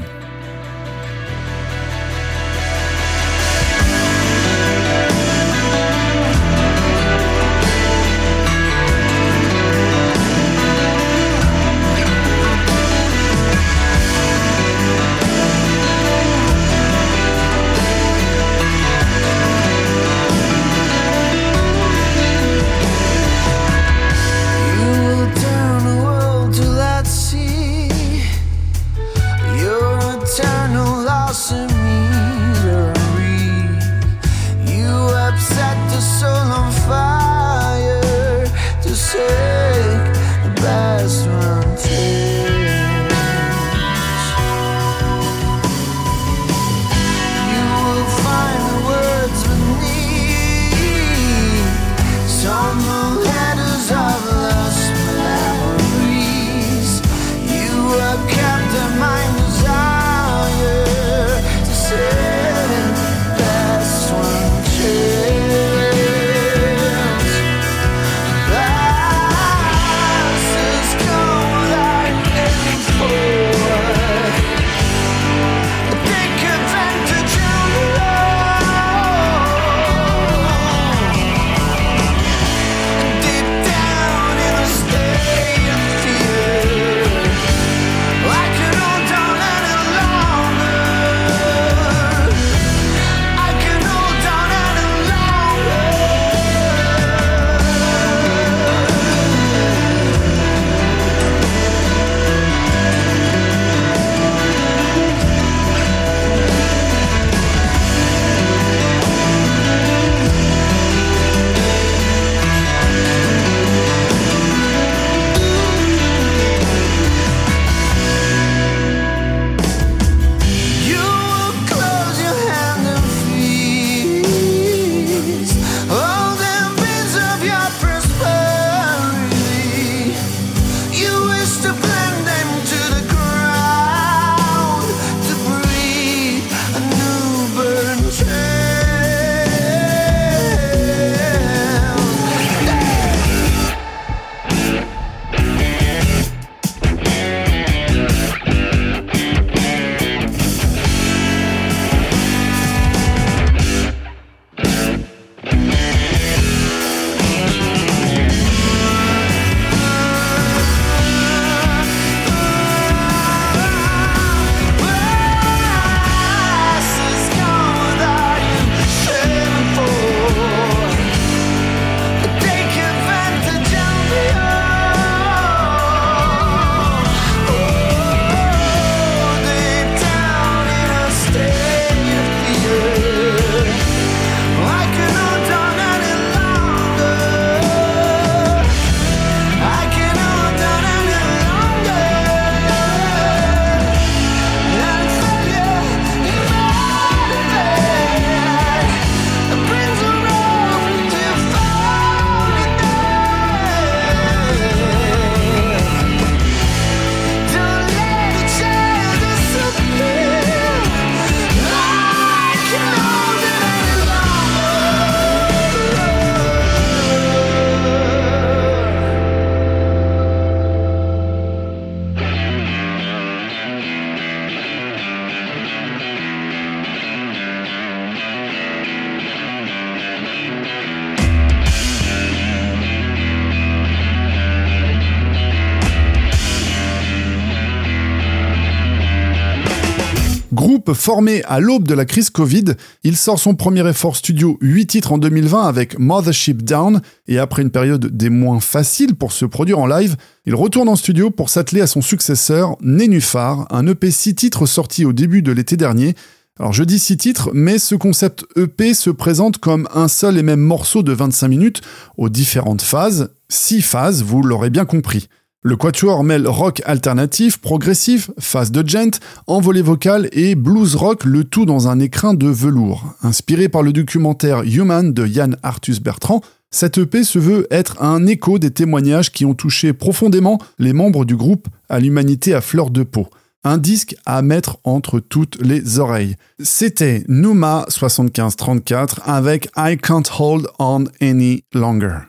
Formé 241.08 241.42
à 241.46 241.62
l'aube 241.62 241.88
de 241.88 241.94
la 241.94 242.04
crise 242.04 242.30
Covid, 242.30 242.66
il 243.06 243.16
sort 243.16 243.40
son 243.40 243.56
premier 243.56 243.88
effort 243.88 244.18
studio 244.18 244.58
8 244.60 244.88
titres 244.88 245.14
en 245.14 245.18
2020 245.18 245.66
avec 245.66 245.98
Mothership 245.98 246.64
Down, 246.64 247.00
et 247.30 247.40
après 247.40 247.62
une 247.62 247.70
période 247.70 248.08
des 248.08 248.30
moins 248.30 248.60
faciles 248.60 249.16
pour 249.16 249.32
se 249.32 249.46
produire 249.46 249.80
en 249.80 249.88
live, 249.88 250.18
il 250.46 250.54
retourne 250.54 250.90
en 250.90 250.98
studio 250.98 251.30
pour 251.32 251.50
s'atteler 251.50 251.80
à 251.80 251.88
son 251.88 252.02
successeur, 252.02 252.76
Nénuphar, 252.82 253.68
un 253.70 253.88
EP 253.88 254.12
6 254.12 254.36
titres 254.36 254.66
sorti 254.66 255.06
au 255.06 255.14
début 255.14 255.42
de 255.42 255.54
l'été 255.54 255.78
dernier. 255.78 256.14
Alors 256.60 256.74
je 256.74 256.84
dis 256.84 257.00
6 257.00 257.16
titres, 257.16 257.52
mais 257.54 257.80
ce 257.80 257.96
concept 257.96 258.44
EP 258.58 258.94
se 258.94 259.10
présente 259.10 259.60
comme 259.60 259.88
un 259.96 260.10
seul 260.10 260.38
et 260.38 260.44
même 260.44 260.60
morceau 260.60 261.04
de 261.04 261.14
25 261.14 261.48
minutes, 261.48 261.82
aux 262.18 262.28
différentes 262.28 262.82
phases, 262.82 263.30
6 263.48 263.82
phases, 263.82 264.24
vous 264.24 264.44
l'aurez 264.44 264.70
bien 264.70 264.84
compris. 264.84 265.30
Le 265.68 265.76
quatuor 265.76 266.24
mêle 266.24 266.48
rock 266.48 266.82
alternatif, 266.86 267.58
progressif, 267.58 268.32
phase 268.40 268.72
de 268.72 268.88
gent, 268.88 269.20
envolée 269.48 269.82
vocale 269.82 270.30
et 270.32 270.56
blues 270.56 270.96
rock, 270.96 271.26
le 271.26 271.44
tout 271.44 271.66
dans 271.66 271.90
un 271.90 272.00
écrin 272.00 272.34
de 272.34 272.48
velours. 272.48 273.04
Inspiré 273.22 273.68
par 273.68 273.82
le 273.82 273.92
documentaire 273.92 274.62
Human 274.64 275.12
de 275.12 275.28
Yann 275.28 275.58
Arthus 275.64 276.00
Bertrand, 276.00 276.40
cette 276.72 276.98
EP 277.00 277.26
se 277.26 277.38
veut 277.38 277.68
être 277.70 278.02
un 278.02 278.28
écho 278.28 278.60
des 278.60 278.72
témoignages 278.72 279.34
qui 279.34 279.44
ont 279.44 279.56
touché 279.56 279.92
profondément 279.92 280.58
les 280.80 280.94
membres 280.94 281.26
du 281.26 281.36
groupe 281.36 281.68
à 281.90 282.00
l'humanité 282.00 282.54
à 282.54 282.62
fleur 282.62 282.90
de 282.90 283.04
peau. 283.04 283.28
Un 283.66 283.78
disque 283.78 284.16
à 284.26 284.42
mettre 284.42 284.78
entre 284.86 285.20
toutes 285.20 285.62
les 285.62 286.00
oreilles. 286.00 286.38
C'était 286.64 287.26
Numa 287.28 287.84
7534 287.90 289.20
avec 289.26 289.68
I 289.76 289.98
Can't 289.98 290.32
Hold 290.40 290.70
On 290.80 291.04
Any 291.20 291.66
Longer. 291.74 292.20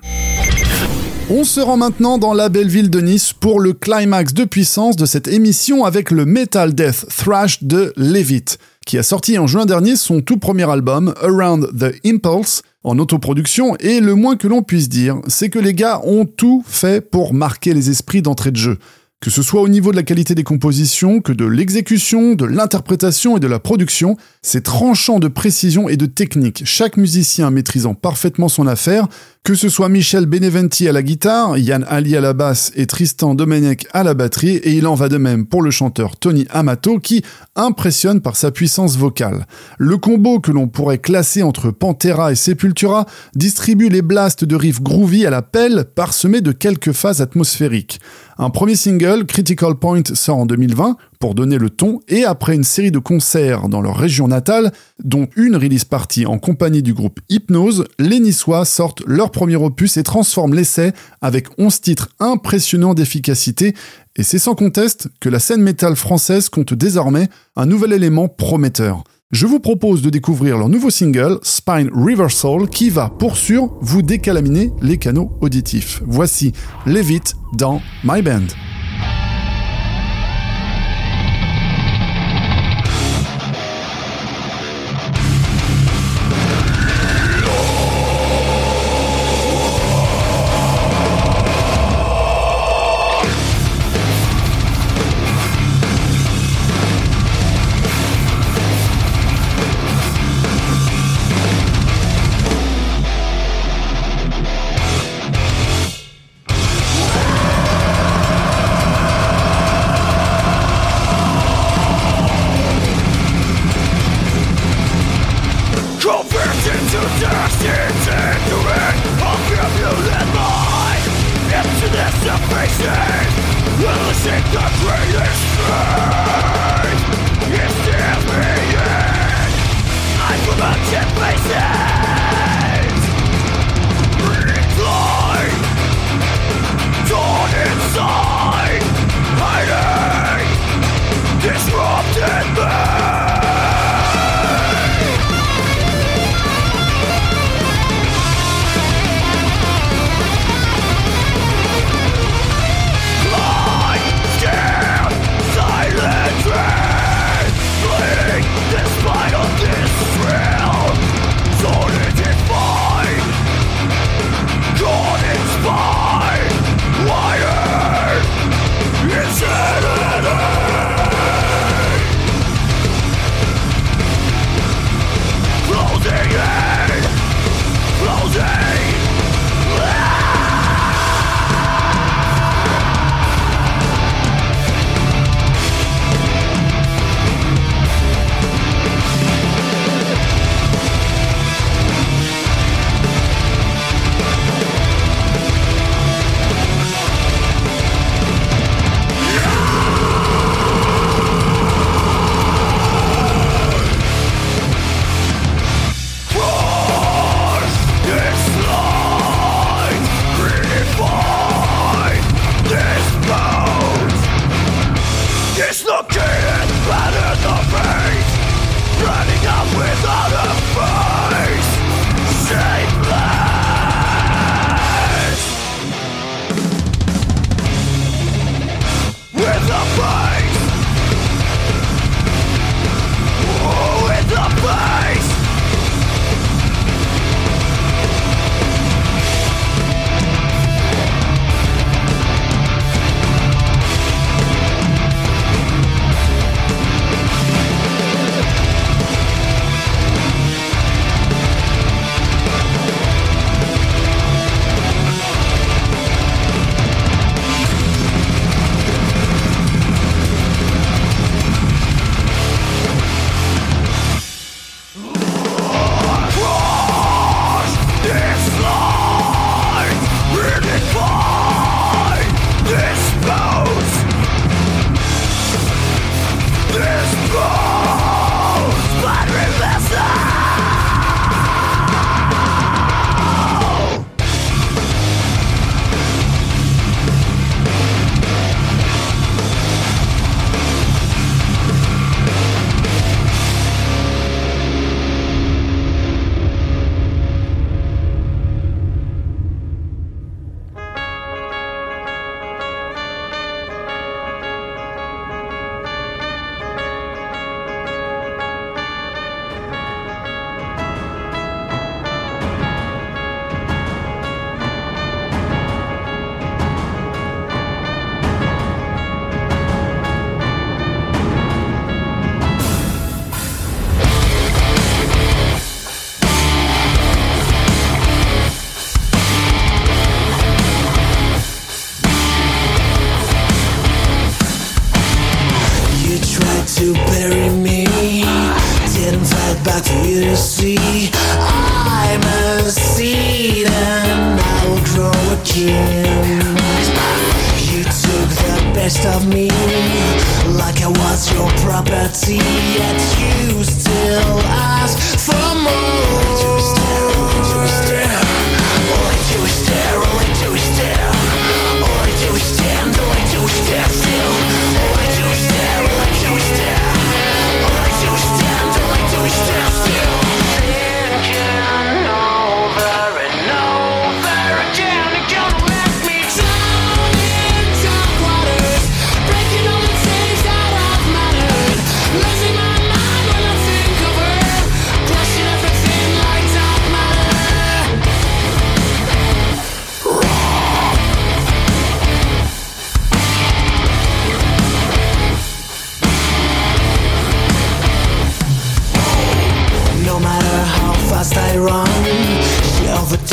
On 1.31 1.45
se 1.45 1.61
rend 1.61 1.76
maintenant 1.76 2.16
dans 2.16 2.33
la 2.33 2.49
belle 2.49 2.68
ville 2.68 2.89
de 2.89 3.01
Nice 3.01 3.35
pour 3.35 3.61
le 3.61 3.74
climax 3.74 4.33
de 4.33 4.45
puissance 4.45 4.97
de 4.97 5.05
cette 5.05 5.29
émission 5.29 5.85
avec 5.85 6.11
le 6.11 6.24
Metal 6.24 6.74
Death 6.74 7.05
Thrash 7.14 7.62
de 7.62 7.93
Levitt, 7.99 8.57
qui 8.87 8.97
a 8.97 9.03
sorti 9.03 9.37
en 9.37 9.47
juin 9.47 9.66
dernier 9.66 9.97
son 9.97 10.22
tout 10.22 10.39
premier 10.39 10.70
album, 10.70 11.12
Around 11.20 11.79
the 11.79 11.95
Impulse, 12.07 12.62
en 12.83 12.99
autoproduction, 12.99 13.76
et 13.76 14.01
le 14.01 14.14
moins 14.14 14.37
que 14.37 14.49
l'on 14.49 14.62
puisse 14.62 14.89
dire, 14.89 15.16
c'est 15.26 15.51
que 15.51 15.59
les 15.59 15.74
gars 15.74 16.01
ont 16.05 16.24
tout 16.24 16.64
fait 16.66 17.03
pour 17.03 17.35
marquer 17.35 17.74
les 17.74 17.91
esprits 17.91 18.22
d'entrée 18.22 18.51
de 18.51 18.57
jeu. 18.57 18.79
Que 19.20 19.31
ce 19.31 19.43
soit 19.43 19.61
au 19.61 19.68
niveau 19.68 19.91
de 19.91 19.97
la 19.97 20.05
qualité 20.05 20.37
des 20.37 20.45
compositions, 20.45 21.20
que 21.20 21.33
de 21.33 21.45
l'exécution, 21.45 22.37
de 22.37 22.45
l'interprétation 22.45 23.37
et 23.37 23.41
de 23.41 23.49
la 23.49 23.59
production, 23.59 24.16
c'est 24.43 24.62
tranchant 24.62 25.18
de 25.18 25.26
précision 25.26 25.89
et 25.89 25.97
de 25.97 26.07
technique, 26.07 26.62
chaque 26.64 26.97
musicien 26.97 27.51
maîtrisant 27.51 27.95
parfaitement 27.95 28.49
son 28.49 28.68
affaire, 28.68 29.09
que 29.49 29.55
ce 29.55 29.70
soit 29.70 29.88
Michel 29.88 30.26
Beneventi 30.26 30.88
à 30.88 30.92
la 30.92 31.03
guitare, 31.03 31.57
Yann 31.57 31.82
Ali 31.88 32.14
à 32.14 32.20
la 32.20 32.34
basse 32.34 32.70
et 32.76 32.86
Tristan 32.86 33.34
Domenech 33.34 33.86
à 33.94 34.03
la 34.03 34.12
batterie, 34.12 34.57
et 34.57 34.72
il 34.72 34.86
en 34.86 34.94
va 34.94 35.09
de 35.09 35.16
même 35.16 35.46
pour 35.46 35.62
le 35.62 35.70
chanteur 35.70 36.18
Tony 36.18 36.46
Amato 36.51 36.99
qui 36.99 37.24
impressionne 37.57 38.20
par 38.20 38.36
sa 38.36 38.51
puissance 38.51 38.99
vocale. 38.99 39.46
Le 39.78 39.96
combo 39.96 40.38
que 40.38 40.53
l'on 40.53 40.68
pourrait 40.68 40.99
classer 40.99 41.42
entre 41.42 41.70
Pantera 41.70 42.30
et 42.30 42.34
Sepultura 42.34 43.07
distribue 43.34 43.88
les 43.88 44.03
blasts 44.03 44.44
de 44.44 44.55
riffs 44.55 44.82
groovy 44.82 45.24
à 45.24 45.30
la 45.30 45.40
pelle 45.40 45.86
parsemés 45.94 46.42
de 46.42 46.53
quelques 46.53 46.92
phases 46.92 47.22
atmosphériques. 47.22 48.01
Un 48.36 48.51
premier 48.51 48.76
single, 48.76 49.24
Critical 49.24 49.76
Point, 49.76 50.03
sort 50.12 50.36
en 50.36 50.46
2020 50.46 50.99
pour 51.19 51.35
donner 51.35 51.59
le 51.59 51.71
ton 51.71 52.01
et 52.09 52.25
après 52.25 52.55
une 52.55 52.64
série 52.64 52.91
de 52.91 52.99
concerts 52.99 53.69
dans 53.69 53.81
leur 53.81 53.97
région 53.97 54.29
natale, 54.29 54.73
dont 55.03 55.29
une 55.37 55.57
release 55.57 55.85
party 55.85 56.27
en 56.27 56.39
compagnie 56.39 56.83
du 56.83 56.95
groupe 56.95 57.21
Hypnose, 57.29 57.85
les 57.99 58.21
Niçois 58.21 58.64
sortent 58.64 59.03
leur 59.07 59.31
premier 59.31 59.57
opus 59.57 59.97
et 59.97 60.03
transforment 60.03 60.55
l'essai 60.55 60.93
avec 61.21 61.47
11 61.59 61.81
titres 61.81 62.09
impressionnants 62.21 62.95
d'efficacité 62.95 63.75
et 64.19 64.25
c'est 64.25 64.41
sans 64.41 64.57
conteste 64.57 65.09
que 65.21 65.29
la 65.29 65.39
scène 65.39 65.62
métal 65.62 65.95
française 65.95 66.49
compte 66.49 66.75
désormais 66.75 67.29
un 67.55 67.66
nouvel 67.66 67.93
élément 67.93 68.29
prometteur. 68.29 69.05
Je 69.31 69.47
vous 69.47 69.61
propose 69.61 70.03
de 70.03 70.11
découvrir 70.11 70.59
leur 70.59 70.69
nouveau 70.69 70.91
single, 70.91 71.39
Spine 71.43 71.91
Reversal, 71.93 72.69
qui 72.69 72.91
va 72.91 73.11
pour 73.11 73.37
sûr 73.37 73.71
vous 73.81 74.03
décalaminer 74.03 74.73
les 74.81 74.97
canaux 74.97 75.31
auditifs. 75.41 76.03
Voici 76.07 76.53
Levitt 76.87 77.35
dans 77.53 77.81
My 78.05 78.23
Band. 78.23 78.68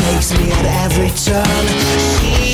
Overtakes 0.06 0.32
me 0.38 0.50
at 0.52 0.66
every 0.84 1.10
turn. 1.10 1.44
She 2.20 2.45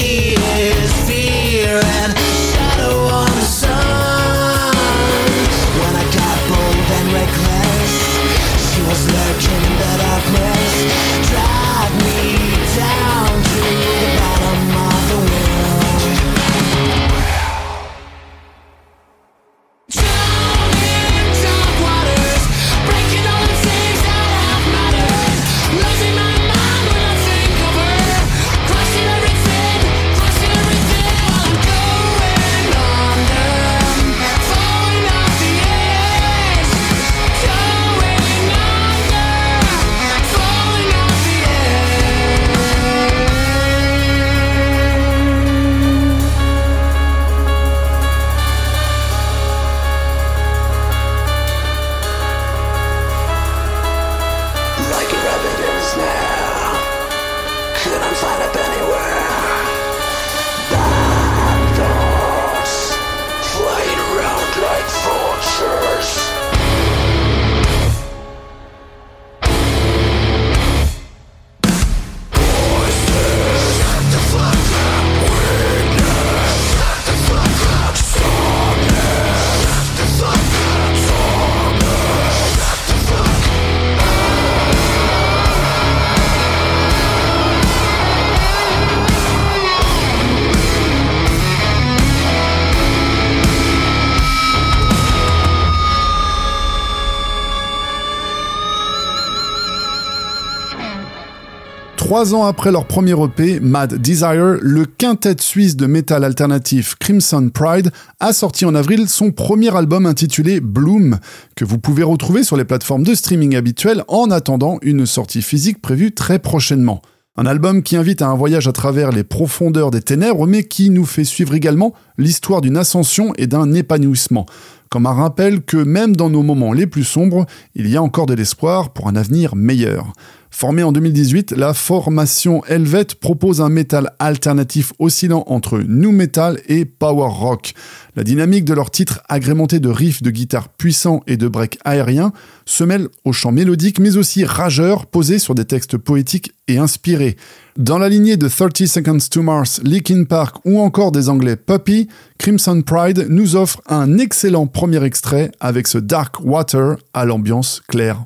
Trois 102.12 102.34
ans 102.34 102.44
après 102.44 102.70
leur 102.70 102.84
premier 102.84 103.14
EP, 103.18 103.58
Mad 103.60 103.94
Desire, 103.94 104.58
le 104.60 104.84
quintet 104.84 105.36
suisse 105.40 105.76
de 105.76 105.86
métal 105.86 106.24
alternatif 106.24 106.94
Crimson 106.96 107.48
Pride 107.48 107.90
a 108.20 108.34
sorti 108.34 108.66
en 108.66 108.74
avril 108.74 109.08
son 109.08 109.30
premier 109.30 109.74
album 109.74 110.04
intitulé 110.04 110.60
Bloom, 110.60 111.18
que 111.56 111.64
vous 111.64 111.78
pouvez 111.78 112.02
retrouver 112.02 112.44
sur 112.44 112.58
les 112.58 112.66
plateformes 112.66 113.02
de 113.02 113.14
streaming 113.14 113.56
habituelles 113.56 114.04
en 114.08 114.30
attendant 114.30 114.76
une 114.82 115.06
sortie 115.06 115.40
physique 115.40 115.80
prévue 115.80 116.12
très 116.12 116.38
prochainement. 116.38 117.00
Un 117.38 117.46
album 117.46 117.82
qui 117.82 117.96
invite 117.96 118.20
à 118.20 118.28
un 118.28 118.36
voyage 118.36 118.68
à 118.68 118.72
travers 118.72 119.10
les 119.10 119.24
profondeurs 119.24 119.90
des 119.90 120.02
ténèbres, 120.02 120.46
mais 120.46 120.64
qui 120.64 120.90
nous 120.90 121.06
fait 121.06 121.24
suivre 121.24 121.54
également 121.54 121.94
l'histoire 122.18 122.60
d'une 122.60 122.76
ascension 122.76 123.32
et 123.38 123.46
d'un 123.46 123.72
épanouissement, 123.72 124.44
comme 124.90 125.06
un 125.06 125.14
rappel 125.14 125.62
que 125.62 125.78
même 125.78 126.14
dans 126.14 126.28
nos 126.28 126.42
moments 126.42 126.74
les 126.74 126.86
plus 126.86 127.04
sombres, 127.04 127.46
il 127.74 127.88
y 127.88 127.96
a 127.96 128.02
encore 128.02 128.26
de 128.26 128.34
l'espoir 128.34 128.92
pour 128.92 129.08
un 129.08 129.16
avenir 129.16 129.56
meilleur. 129.56 130.12
Formée 130.54 130.82
en 130.82 130.92
2018, 130.92 131.52
la 131.56 131.72
formation 131.72 132.62
Helvet 132.66 133.06
propose 133.18 133.62
un 133.62 133.70
métal 133.70 134.12
alternatif 134.18 134.92
oscillant 134.98 135.44
entre 135.46 135.78
new 135.78 136.12
metal 136.12 136.60
et 136.68 136.84
power 136.84 137.30
rock. 137.30 137.72
La 138.16 138.22
dynamique 138.22 138.66
de 138.66 138.74
leur 138.74 138.90
titre, 138.90 139.22
agrémenté 139.30 139.80
de 139.80 139.88
riffs 139.88 140.22
de 140.22 140.30
guitare 140.30 140.68
puissants 140.68 141.22
et 141.26 141.38
de 141.38 141.48
breaks 141.48 141.78
aériens, 141.84 142.32
se 142.66 142.84
mêle 142.84 143.08
au 143.24 143.32
chant 143.32 143.50
mélodique 143.50 143.98
mais 143.98 144.18
aussi 144.18 144.44
rageur 144.44 145.06
posé 145.06 145.38
sur 145.38 145.54
des 145.54 145.64
textes 145.64 145.96
poétiques 145.96 146.52
et 146.68 146.76
inspirés. 146.76 147.36
Dans 147.78 147.98
la 147.98 148.10
lignée 148.10 148.36
de 148.36 148.46
30 148.46 148.86
Seconds 148.86 149.28
to 149.30 149.42
Mars, 149.42 149.80
Linkin 149.82 150.24
Park 150.24 150.58
ou 150.66 150.80
encore 150.80 151.12
des 151.12 151.30
anglais 151.30 151.56
Puppy, 151.56 152.08
Crimson 152.38 152.82
Pride 152.82 153.26
nous 153.30 153.56
offre 153.56 153.80
un 153.88 154.18
excellent 154.18 154.66
premier 154.66 155.02
extrait 155.02 155.50
avec 155.60 155.88
ce 155.88 155.96
Dark 155.96 156.36
Water 156.44 156.96
à 157.14 157.24
l'ambiance 157.24 157.80
claire 157.88 158.22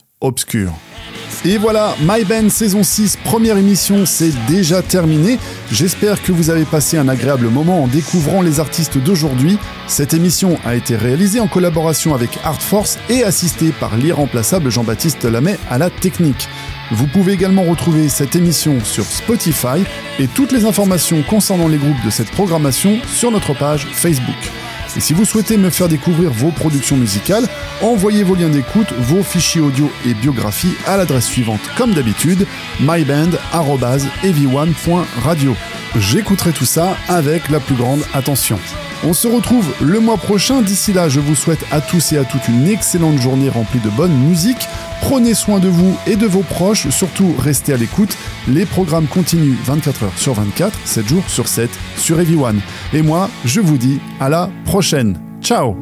Et 1.45 1.59
voilà, 1.59 1.95
My 2.01 2.25
Band 2.25 2.49
saison 2.49 2.83
6, 2.83 3.19
première 3.25 3.57
émission, 3.57 4.07
c'est 4.07 4.33
déjà 4.49 4.83
terminé. 4.83 5.39
J'espère 5.71 6.23
que 6.23 6.33
vous 6.33 6.51
avez 6.51 6.64
passé 6.64 6.97
un 6.97 7.09
agréable 7.09 7.49
moment 7.49 7.85
en 7.85 7.87
découvrant 7.87 8.43
les 8.43 8.59
artistes 8.59 8.99
d'aujourd'hui. 8.99 9.59
Cette 9.87 10.14
émission 10.14 10.59
a 10.64 10.75
été 10.75 10.97
réalisée 10.97 11.39
en 11.39 11.47
collaboration 11.47 12.14
avec 12.14 12.31
Art 12.43 12.61
Force 12.61 12.99
et 13.09 13.23
assistée 13.23 13.73
par 13.79 13.97
l'irremplaçable 13.97 14.71
Jean-Baptiste 14.71 15.25
Lamet 15.25 15.59
à 15.71 15.79
la 15.79 15.91
technique. 15.91 16.49
Vous 16.91 17.07
pouvez 17.07 17.35
également 17.35 17.64
retrouver 17.64 18.09
cette 18.09 18.35
émission 18.35 18.81
sur 18.83 19.05
Spotify 19.05 19.85
et 20.19 20.29
toutes 20.29 20.53
les 20.53 20.64
informations 20.64 21.23
concernant 21.29 21.69
les 21.69 21.79
groupes 21.79 22.05
de 22.05 22.11
cette 22.11 22.31
programmation 22.31 22.99
sur 23.07 23.31
notre 23.31 23.55
page 23.55 23.87
Facebook. 23.93 24.66
Et 24.97 25.01
si 25.01 25.12
vous 25.12 25.24
souhaitez 25.24 25.57
me 25.57 25.70
faire 25.70 25.89
découvrir 25.89 26.30
vos 26.30 26.51
productions 26.51 26.97
musicales, 26.97 27.47
envoyez 27.82 28.22
vos 28.22 28.34
liens 28.34 28.49
d'écoute, 28.49 28.93
vos 28.99 29.22
fichiers 29.22 29.61
audio 29.61 29.91
et 30.07 30.14
biographies 30.14 30.74
à 30.87 30.97
l'adresse 30.97 31.26
suivante 31.26 31.61
comme 31.76 31.93
d'habitude, 31.93 32.47
myband.ev1.radio. 32.80 35.57
J'écouterai 35.97 36.53
tout 36.53 36.64
ça 36.64 36.97
avec 37.09 37.49
la 37.49 37.61
plus 37.61 37.74
grande 37.74 38.03
attention. 38.14 38.59
On 39.05 39.13
se 39.13 39.29
retrouve 39.29 39.73
le 39.81 40.01
mois 40.01 40.17
prochain. 40.17 40.63
D'ici 40.63 40.93
là, 40.93 41.09
je 41.09 41.21
vous 41.21 41.35
souhaite 41.35 41.65
à 41.71 41.81
tous 41.81 42.13
et 42.13 42.19
à 42.19 42.25
toutes 42.25 42.49
une 42.49 42.67
excellente 42.69 43.19
journée 43.19 43.49
remplie 43.49 43.81
de 43.81 43.91
bonne 43.91 44.17
musique. 44.17 44.69
Prenez 45.03 45.35
soin 45.35 45.59
de 45.59 45.69
vous 45.69 45.97
et 46.07 46.17
de 46.17 46.27
vos 46.27 46.43
proches. 46.43 46.89
Surtout, 46.89 47.35
restez 47.39 47.73
à 47.73 47.77
l'écoute. 47.77 48.17
Les 48.49 48.67
programmes 48.67 49.07
continuent 49.07 49.57
24 49.65 50.05
heures 50.05 50.19
sur 50.19 50.35
24, 50.35 50.79
7 50.85 51.07
jours 51.07 51.25
sur 51.29 51.49
7 51.49 51.71
sur 51.97 52.19
Ev1. 52.19 52.57
Et 52.93 53.03
moi, 53.03 53.29
je 53.45 53.61
vous 53.61 53.79
dis 53.79 54.01
à 54.21 54.29
la 54.29 54.51
prochaine. 54.65 55.19
Ciao 55.43 55.77